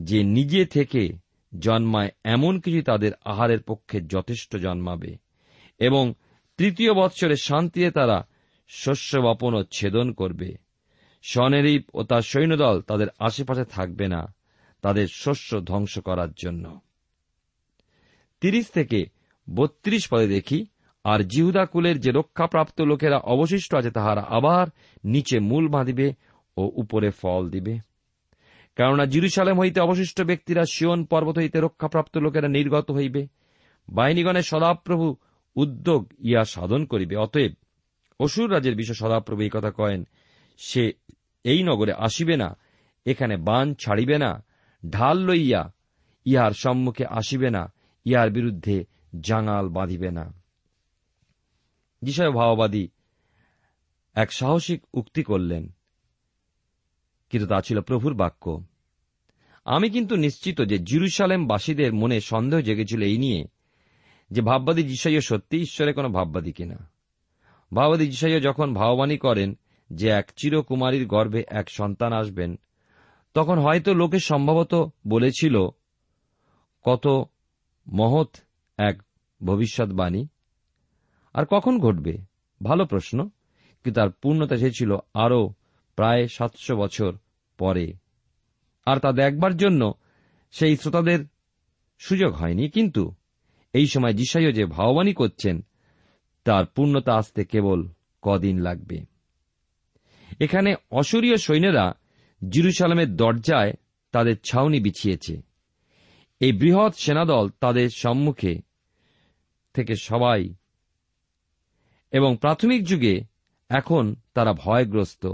যে 0.00 0.22
নিজে 0.22 0.66
থেকে 0.66 1.08
জন্মায় 1.58 2.10
এমন 2.24 2.60
কিছু 2.60 2.82
তাদের 2.82 3.12
আহারের 3.24 3.62
পক্ষে 3.62 4.00
যথেষ্ট 4.00 4.56
জন্মাবে 4.56 5.16
এবং 5.78 6.14
তৃতীয় 6.56 6.94
বৎসরে 6.94 7.36
শান্তিতে 7.36 7.90
তারা 7.90 8.26
শস্য 8.68 9.18
বপন 9.18 9.54
ও 9.54 9.64
ছেদন 9.72 10.12
করবে। 10.12 10.56
স্বনেরীপ 11.22 11.84
ও 11.94 12.02
তার 12.02 12.22
সৈন্যদল 12.22 12.80
তাদের 12.80 13.06
আশেপাশে 13.18 13.64
থাকবে 13.64 14.08
না 14.08 14.34
তাদের 14.82 15.06
শস্য 15.14 15.64
ধ্বংস 15.64 15.98
করার 15.98 16.32
জন্য। 16.32 16.80
তিরিশ 18.40 18.66
থেকে 18.70 19.00
বত্রিশ 19.54 20.08
পদে 20.10 20.28
দেখি, 20.28 20.66
আর 21.04 21.20
জিহুদা 21.20 21.64
কুলের 21.66 22.00
যে 22.00 22.10
রক্ষাপ্রাপ্ত 22.10 22.78
লোকেরা 22.80 23.18
অবশিষ্ট 23.34 23.70
আছে, 23.74 23.90
তাহারা 23.90 24.22
আবার 24.28 24.66
নিচে 25.04 25.36
মূল 25.40 25.68
বাঁধিবে 25.68 26.14
ও 26.56 26.62
উপরে 26.82 27.10
ফল 27.10 27.42
দিবে। 27.50 27.74
কেননা 28.76 29.04
জিরুসালেম 29.06 29.56
হইতে 29.58 29.80
অবশিষ্ট 29.80 30.20
ব্যক্তিরা 30.20 30.62
শিওন 30.64 31.00
পর্বত 31.04 31.36
হইতে 31.38 31.58
রক্ষাপ্রাপ্ত 31.60 32.14
লোকেরা 32.18 32.48
নির্গত 32.48 32.90
হইবে। 32.90 33.22
বাহিনীগণের 33.88 34.42
সদাপ্রভু 34.42 35.06
উদ্যোগ 35.56 36.02
ইয়া 36.20 36.42
সাধন 36.44 36.82
করিবে। 36.84 37.14
অতএব 37.16 37.52
অসুর 38.20 38.48
রাজের 38.52 38.74
বিষয় 38.74 38.94
সদাপ্রভু 38.94 39.40
এই 39.42 39.52
কথা 39.54 39.70
কয়েন, 39.70 40.00
সে 40.58 40.92
এই 41.44 41.60
নগরে 41.62 41.92
আসিবে 41.92 42.36
না, 42.36 42.48
এখানে 43.06 43.34
বান 43.36 43.66
ছাড়িবে 43.74 44.16
না, 44.18 44.30
ঢাল 44.82 45.16
লইয়া 45.18 45.62
ইহার 46.26 46.52
সম্মুখে 46.52 47.04
আসিবে 47.20 47.50
না 47.50 47.62
ইহার 48.08 48.30
বিরুদ্ধে 48.30 48.76
জাঙাল 49.20 49.68
বাঁধিবে 49.68 50.10
না। 50.10 50.24
ভাওবাদী 52.34 52.84
এক 54.14 54.32
সাহসিক 54.32 54.80
উক্তি 54.94 55.22
করলেন, 55.22 55.64
কিন্তু 57.30 57.46
তা 57.48 57.60
ছিল 57.60 57.78
প্রভুর 57.80 58.14
বাক্য। 58.14 58.44
আমি 59.64 59.90
কিন্তু 59.90 60.14
নিশ্চিত 60.16 60.60
যে 60.62 60.76
জিরুসালেমবাসীদের 60.78 61.92
মনে 61.92 62.20
সন্দেহ 62.20 62.58
জেগেছিল 62.60 63.02
এই 63.02 63.18
নিয়ে 63.18 63.40
যে 64.30 64.40
ভাববাদী 64.42 64.82
যিশাইয় 64.82 65.20
সত্যি 65.20 65.56
ঈশ্বরের 65.58 65.94
কোনো 65.94 66.08
ভাববাদী 66.08 66.52
কিনা। 66.52 66.78
ভাববাদী 67.74 68.06
যিশাইয় 68.06 68.40
যখন 68.40 68.74
ভাববাণী 68.74 69.18
করেন 69.18 69.50
যে 69.90 70.08
এক 70.08 70.26
চিরকুমারীর 70.36 71.04
গর্ভে 71.06 71.42
এক 71.48 71.66
সন্তান 71.70 72.12
আসবেন, 72.12 72.50
তখন 73.34 73.56
হয়তো 73.58 73.90
লোকে 73.94 74.18
সম্ভবত 74.18 74.72
বলেছিল, 75.08 75.56
কত 76.84 77.06
মহৎ 77.92 78.36
এক 78.78 79.02
ভবিষ্যৎবাণী। 79.44 80.28
আর 81.34 81.44
কখন 81.50 81.78
ঘটবে? 81.78 82.18
ভালো 82.62 82.86
প্রশ্ন, 82.86 83.28
কিন্তু 83.84 84.00
তার 84.00 84.10
পূর্ণতা 84.10 84.54
এসেছিল 84.54 84.96
আরও 85.14 85.54
প্রায় 85.96 86.26
সাতশো 86.28 86.76
বছর 86.76 87.12
পরে। 87.58 87.92
আর 88.86 88.98
তা 88.98 89.12
দেখবার 89.12 89.56
জন্য 89.56 89.94
সেই 90.50 90.76
শ্রোতাদের 90.76 91.18
সুযোগ 91.98 92.34
হয়নি, 92.34 92.68
কিন্তু 92.68 93.14
এই 93.72 93.86
সময় 93.86 94.12
যিশাইও 94.12 94.52
যে 94.52 94.64
ভাববাণী 94.64 95.12
করছেন, 95.12 95.64
তার 96.44 96.66
পূর্ণতা 96.66 97.14
আসতে 97.14 97.44
কেবল 97.44 97.88
কদিন 98.22 98.60
লাগবে। 98.60 99.00
এখানে 100.40 100.74
অসুরীয় 100.90 101.36
সৈন্যরা 101.36 101.94
জিরুসালামের 102.48 103.16
দরজায় 103.16 103.72
তাদের 104.12 104.36
ছাউনি 104.38 104.80
বিছিয়েছে। 104.80 105.47
এই 106.40 106.52
বৃহৎ 106.52 106.96
সেনাদল 106.96 107.48
তাদের 107.60 107.88
সম্মুখে 107.88 108.62
থেকে 109.72 109.94
সবাই 109.96 110.54
এবং 112.10 112.36
প্রাথমিক 112.40 112.84
যুগে 112.84 113.20
এখন 113.68 114.14
তারা 114.34 114.52
ভয়গ্রস্ত। 114.52 115.26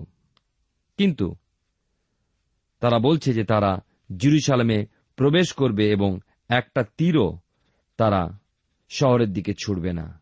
কিন্তু 0.97 1.35
তারা 2.81 2.99
বলছে 2.99 3.33
যে 3.33 3.45
তারা 3.45 3.85
জিরুসালামে 4.17 4.87
প্রবেশ 5.17 5.53
করবে 5.53 5.91
এবং 5.91 6.19
একটা 6.49 6.85
তীরও 6.97 7.39
তারা 7.97 8.39
শহরের 8.89 9.33
দিকে 9.33 9.53
ছুটবে 9.65 9.93
না। 9.93 10.21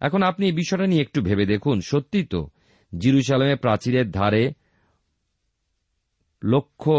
এখন 0.00 0.22
আপনি 0.22 0.46
এই 0.46 0.52
বিষয়টা 0.52 0.86
নিয়ে 0.86 1.02
একটু 1.02 1.22
ভেবে 1.22 1.46
দেখুন। 1.46 1.80
সত্যি 1.80 2.24
তো 2.24 2.48
জিরুসালামে 2.98 3.56
প্রাচীরের 3.56 4.10
ধারে 4.10 4.52
লক্ষ 6.44 6.90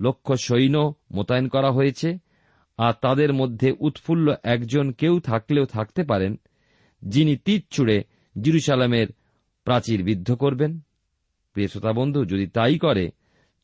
লক্ষ 0.00 0.32
সৈন্য 0.32 0.94
মোতায়েন 1.10 1.48
করা 1.48 1.70
হয়েছে। 1.70 2.18
আর 2.76 2.92
তাদের 3.00 3.32
মধ্যে 3.32 3.74
উৎফুল্ল 3.78 4.34
একজন 4.42 4.92
কেউ 4.92 5.20
থাকলেও 5.20 5.64
থাকতে 5.64 6.04
পারেন, 6.04 6.40
যিনি 7.02 7.36
তীর 7.36 7.64
ছুড়ে 7.70 8.04
জিরুসালামের 8.40 9.06
প্রাচীর 9.64 10.04
বিদ্ধ 10.04 10.32
করবেন। 10.32 10.80
প্রিয় 11.52 11.92
বন্ধু, 11.92 12.24
যদি 12.24 12.46
তাই 12.46 12.78
করে, 12.78 13.10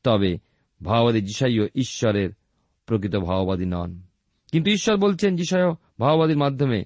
তবে 0.02 0.38
ভাওবাদী 0.82 1.20
যিশাইও 1.20 1.68
ঈশ্বরের 1.74 2.30
প্রকৃত 2.86 3.16
ভাওবাদী 3.16 3.64
নন। 3.64 4.02
কিন্তু 4.52 4.70
ঈশ্বর 4.70 4.96
বলছেন 4.96 5.36
যিশায় 5.36 5.70
ভাওবাদীর 6.00 6.36
মাধ্যমে 6.36 6.84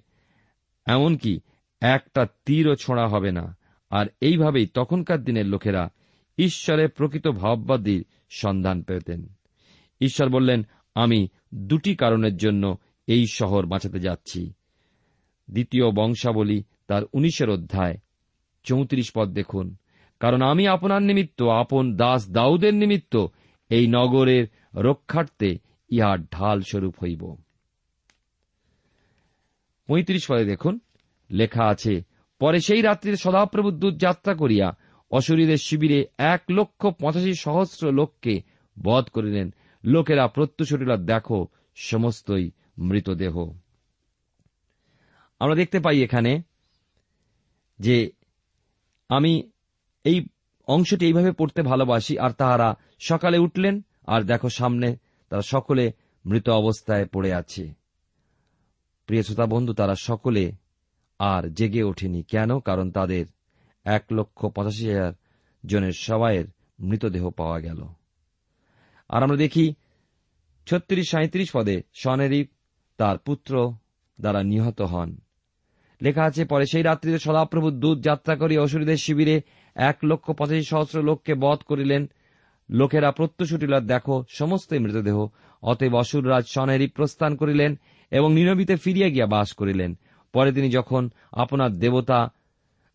এমনকি 0.87 1.40
একটা 1.80 2.26
তীরও 2.46 2.74
ছোঁড়া 2.74 3.08
হবে 3.08 3.32
না। 3.32 3.56
আর 3.90 4.06
এইভাবেই 4.20 4.66
তখনকার 4.66 5.24
দিনের 5.24 5.46
লোকেরা 5.46 5.88
ঈশ্বরের 6.38 6.88
প্রকৃত 6.88 7.28
ভাববাদীর 7.28 8.04
সন্ধান 8.30 8.82
পেতেন। 8.82 9.26
ঈশ্বর 10.00 10.28
বললেন, 10.28 10.66
আমি 10.94 11.28
দুটি 11.54 11.94
কারণের 11.94 12.36
জন্য 12.36 12.76
এই 13.06 13.26
শহর 13.26 13.66
বাঁচাতে 13.66 14.00
যাচ্ছি। 14.00 14.52
দ্বিতীয় 15.50 15.90
বংশাবলী 15.90 16.62
তার 16.86 17.02
উনিশের 17.12 17.50
অধ্যায়, 17.50 17.98
চৌত্রিশ 18.62 19.10
পদ 19.14 19.28
দেখুন। 19.28 19.76
কারণ 20.20 20.42
আমি 20.42 20.66
আপনার 20.66 21.02
নিমিত্ত, 21.02 21.42
আপন 21.42 21.96
দাস 21.96 22.30
দাউদের 22.30 22.74
নিমিত্ত 22.74 23.26
এই 23.70 23.86
নগরের 23.86 24.46
রক্ষার্থে 24.74 25.58
ইহার 25.90 26.24
ঢাল 26.24 26.60
স্বরূপ 26.60 26.94
হইব। 27.02 27.36
পঁয়ত্রিশ 29.86 30.26
পদে 30.28 30.44
দেখুন, 30.44 30.78
লেখা 31.30 31.64
আছে, 31.64 32.02
পরে 32.38 32.60
সেই 32.60 32.82
রাত্রিতে 32.82 33.16
সদাপ্রভু 33.16 33.70
দূত 33.70 33.96
যাত্রা 33.96 34.34
করিয়া 34.34 34.76
অশরীরের 35.10 35.56
শিবিরে 35.56 36.06
এক 36.18 36.42
লক্ষ 36.50 36.86
পঁচাশি 36.86 37.34
সহস্র 37.34 37.92
লোককে 37.92 38.42
বধ 38.82 39.04
করিলেন। 39.04 39.54
লোকেরা 39.85 40.29
প্রত্যুষরিলা 40.29 40.97
দেখো, 40.97 41.47
সমস্তই 41.75 42.51
মৃতদেহ। 42.79 43.55
আমরা 45.38 45.55
দেখতে 45.55 45.81
পাই 45.81 46.03
এখানে 46.03 46.42
যে 47.79 48.12
আমি 49.09 49.51
এই 50.05 50.27
অংশটি 50.66 51.07
এইভাবে 51.07 51.33
পড়তে 51.33 51.62
ভালোবাসি, 51.62 52.18
আর 52.18 52.31
তাহারা 52.31 52.77
সকালে 52.99 53.38
উঠলেন, 53.38 53.83
আর 54.07 54.23
দেখো 54.23 54.49
সামনে 54.49 54.97
তারা 55.29 55.42
সকলে 55.42 55.92
মৃত 56.27 56.49
অবস্থায় 56.49 57.07
পড়ে 57.07 57.35
আছে। 57.35 57.75
প্রিয় 59.07 59.23
শ্রোতা 59.23 59.47
বন্ধু, 59.47 59.75
তারা 59.75 59.95
সকলে 59.95 60.53
আর 61.18 61.55
জেগে 61.55 61.83
ওঠেনি। 61.83 62.23
কেন? 62.23 62.61
কারণ 62.61 62.90
তাদের 62.90 63.27
এক 63.85 64.05
লক্ষ 64.12 64.47
পঁচাশি 64.47 64.88
হাজার 64.88 65.12
জনের 65.66 65.92
সবাইয়ের 65.92 66.45
মৃতদেহ 66.81 67.31
পাওয়া 67.31 67.61
গেল। 67.61 67.88
আর 69.12 69.22
আমরা 69.22 69.37
দেখি 69.37 69.75
ছত্রিশ 70.66 71.11
সাঁত্রিশ 71.11 71.51
পদে 71.53 71.83
সনেরি 71.94 72.46
তার 72.96 73.18
পুত্র 73.18 73.75
দ্বারা 74.20 74.42
নিহত 74.42 74.81
হন। 74.81 75.11
লেখা 76.03 76.22
আছে, 76.25 76.44
পরে 76.44 76.66
সেই 76.66 76.83
রাত্রিতে 76.83 77.18
সদাপ্রভু 77.18 77.70
দূত 77.70 77.98
যাত্রা 78.01 78.35
করি 78.37 78.59
অসুরীদের 78.59 78.96
শিবিরে 78.96 79.37
এক 79.75 79.98
লক্ষ 80.05 80.31
পঁচাশি 80.31 80.62
সহস্র 80.62 81.03
লোককে 81.03 81.35
বধ 81.35 81.59
করিলেন। 81.59 82.11
লোকেরা 82.70 83.11
প্রত্যুষুটিল, 83.11 83.81
দেখো 83.81 84.25
সমস্তই 84.29 84.79
মৃতদেহ। 84.79 85.27
অতএব 85.62 85.94
অসুররাজ 85.94 86.44
সনেরি 86.46 86.87
প্রস্থান 86.87 87.37
করিলেন 87.37 87.79
এবং 88.11 88.35
নিরবিতে 88.35 88.77
ফিরিয়া 88.77 89.09
গিয়া 89.09 89.27
বাস 89.27 89.53
করিলেন। 89.53 89.98
পরে 90.33 90.53
তিনি 90.53 90.70
যখন 90.70 91.11
আপনার 91.33 91.70
দেবতা 91.72 92.31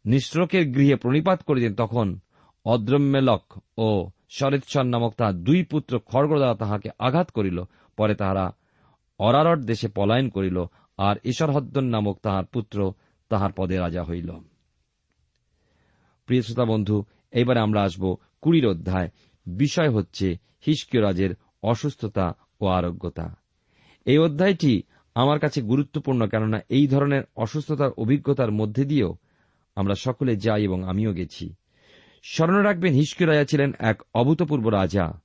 নিঃশ্রকের 0.05 0.65
গৃহে 0.65 0.95
প্রণিপাত 0.95 1.43
করিলেন, 1.43 1.75
তখন 1.75 2.19
অদ্রম্যলক 2.65 3.43
ও 3.77 4.09
শরেৎসর 4.29 4.83
নামক 4.83 5.13
তাহার 5.17 5.33
দুই 5.33 5.63
পুত্র 5.63 5.99
খড়গ 5.99 6.35
দ্বারা 6.35 6.55
তাহাকে 6.55 6.89
আঘাত 6.99 7.31
করিল, 7.31 7.63
পরে 7.97 8.15
তাহারা 8.15 8.55
অরারট 9.19 9.59
দেশে 9.59 9.87
পলায়ন 9.87 10.29
করিল, 10.29 10.65
আর 10.97 11.15
ঈশ্বরহদ্দন 11.23 11.83
নামক 11.83 12.19
তাহার 12.23 12.45
পুত্র 12.45 12.93
তাহার 13.29 13.51
পদে 13.51 13.77
রাজা 13.77 14.03
হইল। 14.03 14.31
প্রিয় 16.25 16.41
শ্রোতা 16.41 16.65
বন্ধু, 16.65 17.03
এইবারে 17.31 17.59
আমরা 17.59 17.81
আসব 17.81 18.15
কুড়ির 18.41 18.67
অধ্যায়। 18.67 19.09
বিষয় 19.45 19.89
হচ্ছে 19.89 20.37
হিস্কীয় 20.65 21.03
রাজের 21.03 21.35
অসুস্থতা 21.63 22.33
ও 22.61 22.67
আরোগ্যতা। 22.67 23.35
এই 24.05 24.17
অধ্যায়টি 24.17 24.83
আমার 25.15 25.39
কাছে 25.39 25.61
গুরুত্বপূর্ণ, 25.61 26.27
কেননা 26.27 26.59
এই 26.69 26.87
ধরনের 26.87 27.23
অসুস্থতার 27.35 27.91
অভিজ্ঞতার 27.97 28.51
মধ্যে 28.51 28.85
দিয়েও 28.85 29.15
আমরা 29.75 29.93
সকলে 29.95 30.35
যাই 30.35 30.63
এবং 30.63 30.89
আমিও 30.89 31.13
গেছি। 31.13 31.53
স্মরণে 32.29 32.63
রাখবেন 32.63 32.93
হিস্কীয় 32.93 33.29
রাজা 33.29 33.45
ছিলেন 33.45 33.71
এক 33.79 34.01
অভূতপূর্ব 34.13 34.67
রাজা। 34.67 35.19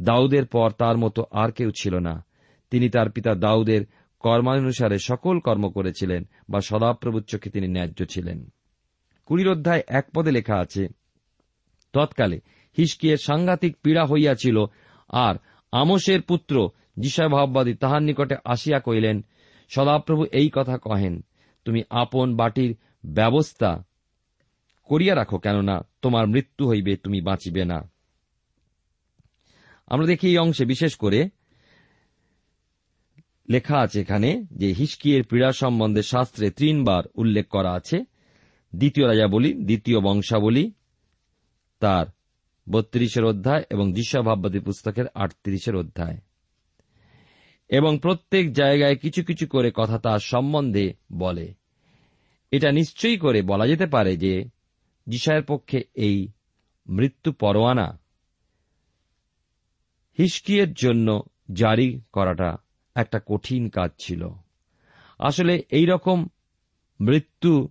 দাউদের 0.00 0.46
পর 0.46 0.70
তার 0.70 0.96
মতো 0.98 1.24
আর 1.32 1.52
কেউ 1.52 1.70
ছিল 1.80 1.98
না। 1.98 2.24
তিনি 2.70 2.90
তার 2.90 3.10
পিতা 3.10 3.34
দাউদের 3.34 3.86
কর্মানুসারে 4.20 4.98
সকল 4.98 5.38
কর্ম 5.38 5.70
করেছিলেন 5.70 6.28
বা 6.48 6.60
সদাপ্রভুর 6.60 7.22
চোখে 7.22 7.50
তিনি 7.50 7.68
ন্যায্য 7.68 8.04
ছিলেন। 8.06 8.48
কুড়ির 9.26 9.48
অধ্যায় 9.48 9.82
এক 9.88 10.06
পদে 10.14 10.30
লেখা 10.30 10.56
আছে, 10.56 10.88
তৎকালে 11.92 12.40
হিসকিয়ের 12.78 13.16
সাংঘাতিক 13.16 13.76
পীড়া 13.82 14.04
হইয়াছিল 14.04 14.64
আর 15.08 15.34
আমোসের 15.72 16.22
পুত্র 16.22 16.70
যিশয় 16.96 17.28
ভাববাদী 17.28 17.74
তাহার 17.74 18.02
নিকটে 18.02 18.36
আসিয়া 18.44 18.80
কইলেন 18.80 19.24
সদাপ্রভু 19.68 20.24
এই 20.32 20.50
কথা 20.54 20.78
কহেন, 20.78 21.24
তুমি 21.64 21.82
আপন 21.90 22.36
বাটির 22.36 22.76
ব্যবস্থা 23.04 23.84
করিয়া 24.88 25.14
রাখো, 25.14 25.38
কেননা 25.38 25.80
তোমার 26.02 26.26
মৃত্যু 26.26 26.68
হইবে, 26.68 26.96
তুমি 26.96 27.20
বাঁচিবে 27.20 27.64
না। 27.64 27.90
আমরা 29.86 30.06
দেখি 30.06 30.28
এই 30.28 30.38
অংশে 30.38 30.64
বিশেষ 30.64 30.96
করে 30.96 31.28
লেখা 33.50 33.78
আছে 33.78 34.00
এখানে 34.00 34.44
যে 34.52 34.72
হিসকিয়ের 34.72 35.24
পীড়া 35.24 35.52
সম্বন্ধে 35.52 36.02
শাস্ত্রে 36.02 36.50
তিনবার 36.50 37.04
উল্লেখ 37.14 37.48
করা 37.48 37.72
আছে। 37.72 38.04
দ্বিতীয় 38.74 39.08
রাজা 39.08 39.26
বলি 39.26 39.54
দ্বিতীয় 39.54 40.00
বংশাবলী, 40.00 40.72
তার 41.80 42.06
বত্রিশের 42.70 43.24
অধ্যায় 43.24 43.64
এবং 43.70 43.92
দিশা 43.92 44.22
ভাববাদী 44.22 44.58
পুস্তকের 44.58 45.04
আটত্রিশের 45.14 45.76
অধ্যায়। 45.76 46.18
এবং 47.68 47.98
প্রত্যেক 47.98 48.52
জায়গায় 48.52 48.96
কিছু 48.96 49.24
কিছু 49.24 49.46
করে 49.46 49.72
কথা 49.74 49.98
তার 49.98 50.18
সম্বন্ধে 50.18 50.94
বলে। 51.12 51.54
এটা 52.50 52.72
নিশ্চয়ই 52.72 53.16
করে 53.16 53.42
বলা 53.42 53.66
যেতে 53.66 53.86
পারে 53.86 54.16
যে 54.16 54.57
যিশায়ের 55.08 55.42
পক্ষে 55.44 55.84
এই 55.94 56.28
মৃত্যু 56.88 57.32
পরোয়ানা 57.32 57.98
হিসকিয়ের 60.18 60.72
জন্য 60.72 61.22
জারি 61.52 62.00
করাটা 62.12 62.56
একটা 62.94 63.20
কঠিন 63.26 63.68
কাজ 63.68 63.90
ছিল। 63.98 64.28
আসলে 65.18 65.62
এই 65.70 65.86
রকম 65.86 66.26
মৃত্যু 67.00 67.68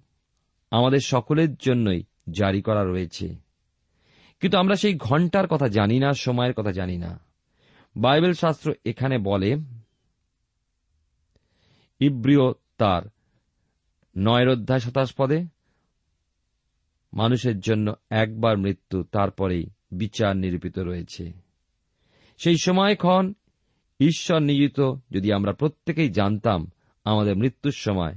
আমাদের 0.71 0.99
সকলের 0.99 1.55
জন্যই 1.55 2.03
জারি 2.31 2.61
করা 2.61 2.83
রয়েছে। 2.83 3.35
কিন্তু 4.39 4.57
আমরা 4.57 4.75
সেই 4.75 4.95
ঘণ্টার 4.97 5.47
কথা 5.47 5.67
জানি 5.67 5.99
না, 5.99 6.13
সময়ের 6.13 6.53
কথা 6.53 6.71
জানি 6.71 6.97
না। 6.97 7.19
বাইবেল 7.97 8.33
শাস্ত্র 8.33 8.73
এখানে 8.85 9.17
বলে, 9.17 9.57
ইব্রিয় 11.99 12.53
তার 12.77 13.01
নয়ের 14.17 14.49
অধ্যায় 14.49 14.79
শতাশ 14.79 15.13
পদে 15.13 15.45
মানুষের 17.13 17.59
জন্য 17.59 17.93
একবার 18.09 18.57
মৃত্যু, 18.57 19.03
তারপরেই 19.03 19.65
বিচার 19.91 20.37
নিরূপিত 20.37 20.79
রয়েছে। 20.79 21.31
সেই 22.37 22.57
সময়ক্ষণ 22.57 23.33
ঈশ্বর 23.99 24.39
নিয়োজিত 24.39 24.95
যদি 25.11 25.33
আমরা 25.33 25.53
প্রত্যেকেই 25.53 26.09
জানতাম 26.09 26.71
আমাদের 27.03 27.37
মৃত্যুর 27.37 27.71
সময়, 27.71 28.15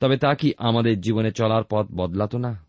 তবে 0.00 0.16
তা 0.16 0.34
কি 0.34 0.52
আমাদের 0.58 1.00
জীবনে 1.00 1.32
চলার 1.32 1.62
পথ 1.70 1.86
বদলাত 1.94 2.34
না? 2.34 2.66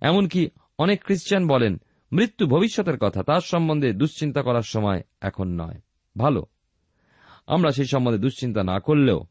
এমনকি 0.00 0.48
অনেক 0.78 1.04
খ্রিস্টান 1.04 1.46
বলেন, 1.46 1.80
মৃত্যু 2.12 2.46
ভবিষ্যতের 2.46 2.98
কথা, 2.98 3.22
তার 3.22 3.40
সম্বন্ধে 3.40 3.92
দুশ্চিন্তা 3.92 4.42
করার 4.42 4.62
সময় 4.62 5.02
এখন 5.20 5.48
নয়। 5.48 5.80
ভালো, 6.18 6.46
আমরা 7.46 7.70
সেই 7.70 7.86
সম্বন্ধে 7.86 8.18
দুশ্চিন্তা 8.18 8.62
না 8.62 8.80
করলেও 8.80 9.26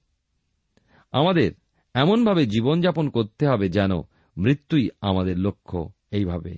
আমাদের 1.11 1.51
এমনভাবে 1.93 2.45
জীবনযাপন 2.45 3.09
করতে 3.09 3.47
হবে 3.47 3.69
যেন 3.69 3.91
মৃত্যুই 4.37 4.89
আমাদের 5.01 5.37
লক্ষ্য 5.37 5.79
এইভাবে। 6.11 6.53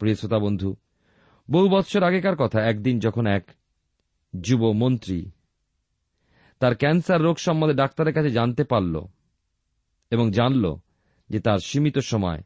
প্রিয় 0.00 0.14
শ্রোতা 0.14 0.38
বন্ধু, 0.38 0.76
বহু 1.50 1.68
বৎসর 1.68 2.02
আগেকার 2.02 2.36
কথা, 2.36 2.58
একদিন 2.62 2.98
যখন 2.98 3.26
এক 3.26 3.44
যুব 4.40 4.62
মন্ত্রী 4.72 5.30
তার 6.60 6.74
ক্যান্সার 6.74 7.20
রোগ 7.20 7.36
সম্বন্ধে 7.38 7.76
ডাক্তারের 7.76 8.14
কাছে 8.14 8.30
জানতে 8.30 8.64
পারল 8.64 8.94
এবং 10.10 10.30
জানল 10.30 10.64
যে 11.30 11.38
তার 11.40 11.58
সীমিত 11.58 11.98
সময়, 11.98 12.40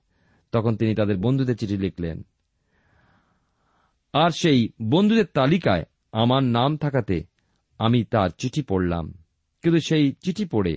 তখন 0.52 0.76
তিনি 0.76 0.94
তাদের 0.94 1.16
বন্ধুদের 1.16 1.56
চিঠি 1.56 1.76
লিখলেন, 1.76 2.18
আর 4.12 4.30
সেই 4.30 4.60
বন্ধুদের 4.82 5.28
তালিকায় 5.34 5.84
আমার 6.12 6.42
নাম 6.42 6.76
থাকাতে 6.76 7.16
আমি 7.78 8.04
তার 8.04 8.30
চিঠি 8.38 8.62
পড়লাম, 8.62 9.04
কিন্তু 9.62 9.80
সেই 9.80 10.12
চিঠি 10.12 10.44
পড়ে 10.44 10.74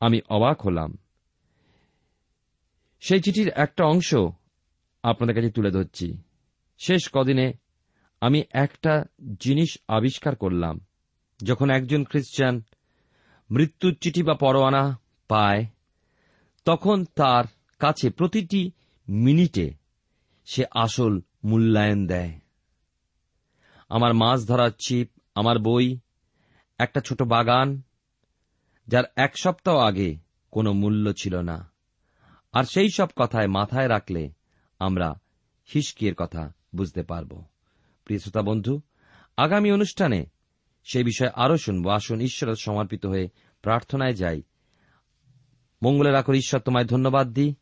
আমি 0.00 0.18
অবাক 0.28 0.62
হলাম। 0.62 0.90
সেই 3.00 3.20
চিঠির 3.20 3.48
একটা 3.48 3.84
অংশ 3.84 4.14
আপনাদের 5.02 5.34
কাছে 5.34 5.50
তুলে 5.50 5.70
ধরছি। 5.70 6.18
শেষ 6.78 7.08
কদিনে 7.12 7.52
আমি 8.20 8.42
একটা 8.50 9.04
জিনিস 9.40 9.78
আবিষ্কার 9.88 10.36
করলাম। 10.36 10.80
যখন 11.44 11.70
একজন 11.70 12.04
খ্রিস্টান 12.04 12.62
মৃত্যুর 13.50 13.96
চিঠি 14.00 14.22
বা 14.22 14.34
পরোয়ানা 14.34 15.00
পায়, 15.28 15.66
তখন 16.64 17.04
তার 17.04 17.44
কাছে 17.78 18.10
প্রতিটি 18.10 18.70
মিনিটে 19.08 19.70
সে 20.44 20.64
আসল 20.70 21.20
মূল্যায়ন 21.44 22.06
দেয়। 22.06 22.38
আমার 23.88 24.14
মাছ 24.14 24.48
ধরার 24.48 24.70
ছিপ, 24.86 25.08
আমার 25.34 25.58
বই, 25.58 25.98
একটা 26.78 27.00
ছোট 27.00 27.22
বাগান, 27.22 27.82
যার 28.88 29.04
এক 29.16 29.38
সপ্তাহ 29.38 29.76
আগে 29.76 30.16
কোনো 30.50 30.72
মূল্য 30.72 31.12
ছিল 31.12 31.40
না। 31.40 31.72
আর 32.52 32.64
সেই 32.64 32.88
সব 32.90 33.08
কথায় 33.16 33.46
মাথায় 33.46 33.88
রাখলে 33.88 34.30
আমরা 34.78 35.14
হিসকিয়ের 35.74 36.14
কথা 36.14 36.52
বুঝতে 36.76 37.02
পারব। 37.02 37.44
প্রিয় 38.04 38.20
শ্রোতা 38.20 38.42
বন্ধু, 38.42 38.80
আগামী 39.36 39.70
অনুষ্ঠানে 39.70 40.26
সে 40.84 41.04
বিষয়ে 41.04 41.30
আরও 41.34 41.56
শুনব। 41.56 41.88
আসুন 41.88 42.20
ঈশ্বরের 42.20 42.54
সমর্পিত 42.54 43.06
হয়ে 43.06 43.28
প্রার্থনায় 43.62 44.14
যাই। 44.14 44.42
মঙ্গলের 45.82 46.14
আখর 46.14 46.34
ঈশ্বর 46.34 46.60
তোমায় 46.60 46.84
ধন্যবাদ 46.84 47.28
দিই। 47.28 47.54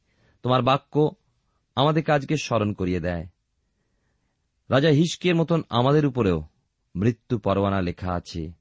তোমার 0.42 0.62
বাক্য 0.62 1.10
আমাদের 1.76 2.04
কাজকে 2.04 2.36
স্মরণ 2.36 2.72
করিয়ে 2.72 3.00
দেয়। 3.00 3.26
রাজা 4.70 4.88
হিসকিয়ের 4.88 5.36
মতন 5.36 5.62
আমাদের 5.68 6.06
উপরেও 6.06 6.42
মৃত্যু 6.96 7.38
পরোয়ানা 7.38 7.80
লেখা 7.80 8.12
আছে। 8.12 8.52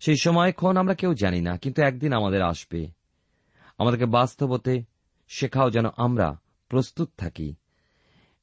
সেই 0.00 0.16
সময় 0.16 0.34
সময়ক্ষণ 0.34 0.76
আমরা 0.76 0.94
কেউ 0.94 1.14
জানি 1.14 1.40
না, 1.40 1.56
কিন্তু 1.56 1.82
একদিন 1.82 2.12
আমাদের 2.12 2.42
আসবে। 2.42 2.88
আমাদেরকে 3.78 4.06
বাস্তবতে 4.06 4.91
শেখাও 5.32 5.70
যেন 5.70 5.84
আমরা 5.96 6.40
প্রস্তুত 6.68 7.10
থাকি। 7.18 7.54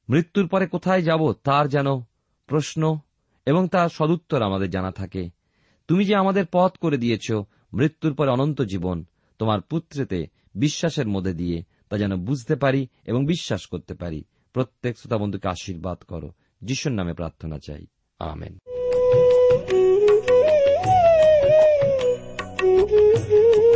মৃত্যুর 0.08 0.48
পরে 0.48 0.66
কোথায় 0.66 1.02
যাব 1.02 1.32
তার 1.32 1.68
যেন 1.68 2.00
প্রশ্ন 2.46 2.98
এবং 3.46 3.68
তার 3.68 3.88
সদুত্তর 3.88 4.42
আমাদের 4.42 4.70
জানা 4.70 4.90
থাকে। 4.90 5.30
তুমি 5.88 6.04
যে 6.04 6.16
আমাদের 6.16 6.44
পথ 6.52 6.76
করে 6.76 6.98
দিয়েছ, 6.98 7.32
মৃত্যুর 7.72 8.14
পরে 8.14 8.30
অনন্ত 8.30 8.62
জীবন 8.62 9.04
তোমার 9.38 9.60
পুত্রেতে 9.60 10.26
বিশ্বাসের 10.54 11.08
মধ্যে 11.08 11.34
দিয়ে 11.34 11.62
তা 11.88 11.98
যেন 11.98 12.16
বুঝতে 12.16 12.56
পারি 12.56 12.86
এবং 13.04 13.26
বিশ্বাস 13.26 13.66
করতে 13.66 13.94
পারি। 13.94 14.24
প্রত্যেক 14.52 14.98
শ্রোতা 14.98 15.18
বন্ধুকে 15.18 15.48
আশীর্বাদ 15.48 15.98
করো। 15.98 16.32
যিশুর 16.62 16.92
নামে 16.92 17.12
প্রার্থনা 17.12 17.58
চাই। 17.58 17.86
আমেন। 18.18 18.58
জীবন 23.30 23.69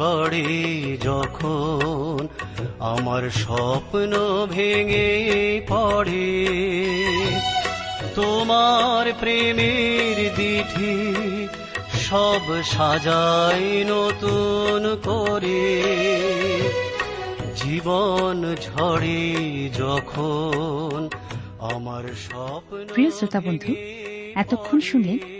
ঝড়ে 0.00 0.48
যখন 1.04 2.28
আমার 2.78 3.30
স্বপ্ন 3.30 4.12
ভেঙে 4.46 5.10
পড়ে 5.68 6.30
তোমার 8.14 9.12
প্রেমের 9.20 10.16
দিঠি 10.36 10.94
সব 11.92 12.42
সাজাই 12.64 13.84
নতুন 13.88 14.82
করে। 15.02 15.62
জীবন 17.56 18.36
ঝড়ে 18.66 19.20
যখন 19.78 21.08
আমার 21.74 22.04
স্বপ্ন 22.26 22.86
প্রিয় 22.94 23.10
শ্রোতা 23.10 23.40
বন্ধু 23.40 23.70
এতক্ষণ 24.34 24.80
শুনলেন 24.80 25.39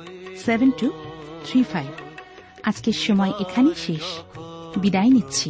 seven 0.37 0.71
two 0.71 0.91
three 1.45 1.63
five. 1.63 1.87
আজকের 2.63 2.93
সময় 2.93 3.33
এখানেই 3.39 3.73
শেষ। 3.75 4.37
বিদায় 4.77 5.09
নিচ্ছি। 5.09 5.49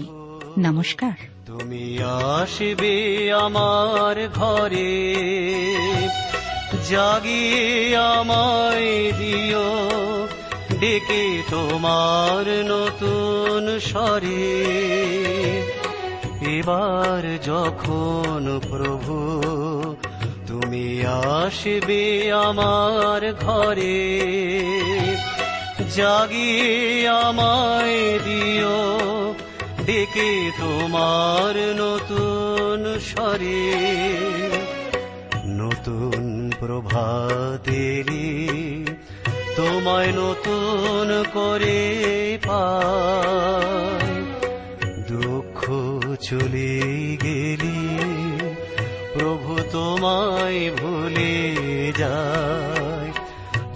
নমস্কার। 0.60 1.12
তুমি 1.46 2.00
আসবে 2.40 3.34
আমার 3.34 4.30
ঘরে। 4.36 5.16
জাগিয়ে 6.90 7.98
আমায় 7.98 9.12
দিও। 9.12 9.88
ডেকে 10.80 11.44
তোমার 11.50 12.66
নতুন 12.66 13.80
স্বরে। 13.80 14.64
এবার 16.42 17.38
যখন 17.44 18.60
প্রভু 18.70 19.42
আসবে 21.06 22.32
আমার 22.32 23.34
ঘরে। 23.34 24.20
জাগিয়ে 25.96 27.08
আমায় 27.08 28.20
দিও, 28.20 29.34
ডেকে 29.86 30.52
তোমার 30.60 31.58
নতুন 31.58 33.00
স্বরে। 33.00 33.74
নতুন 35.46 36.52
প্রভাতেরি 36.60 38.48
তোমায় 39.56 40.12
নতুন 40.16 41.24
করে 41.34 42.38
পাই। 42.48 44.24
দুঃখ 45.10 45.72
চলে 46.22 47.11
তোমায় 49.72 50.62
ভুলে 50.78 51.36
যায় 51.98 53.12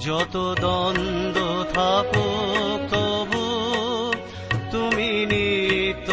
যত 0.06 0.36
দ্বন্দ্ব 0.60 1.40
থাকো 1.74 2.30
তবু 2.92 3.46
তুমি 4.72 5.12
নিত 5.32 6.10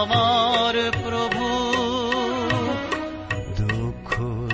আমার 0.00 0.74
প্রভু। 1.04 1.46
দুঃখ 3.60 4.10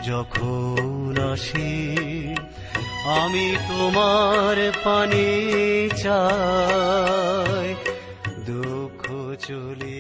যখন 0.07 1.15
আসি, 1.33 1.73
আমি 3.21 3.47
তোমার 3.69 4.57
পানি 4.85 5.29
চাই। 6.03 7.69
দুঃখ 8.47 9.03
চলে 9.49 9.96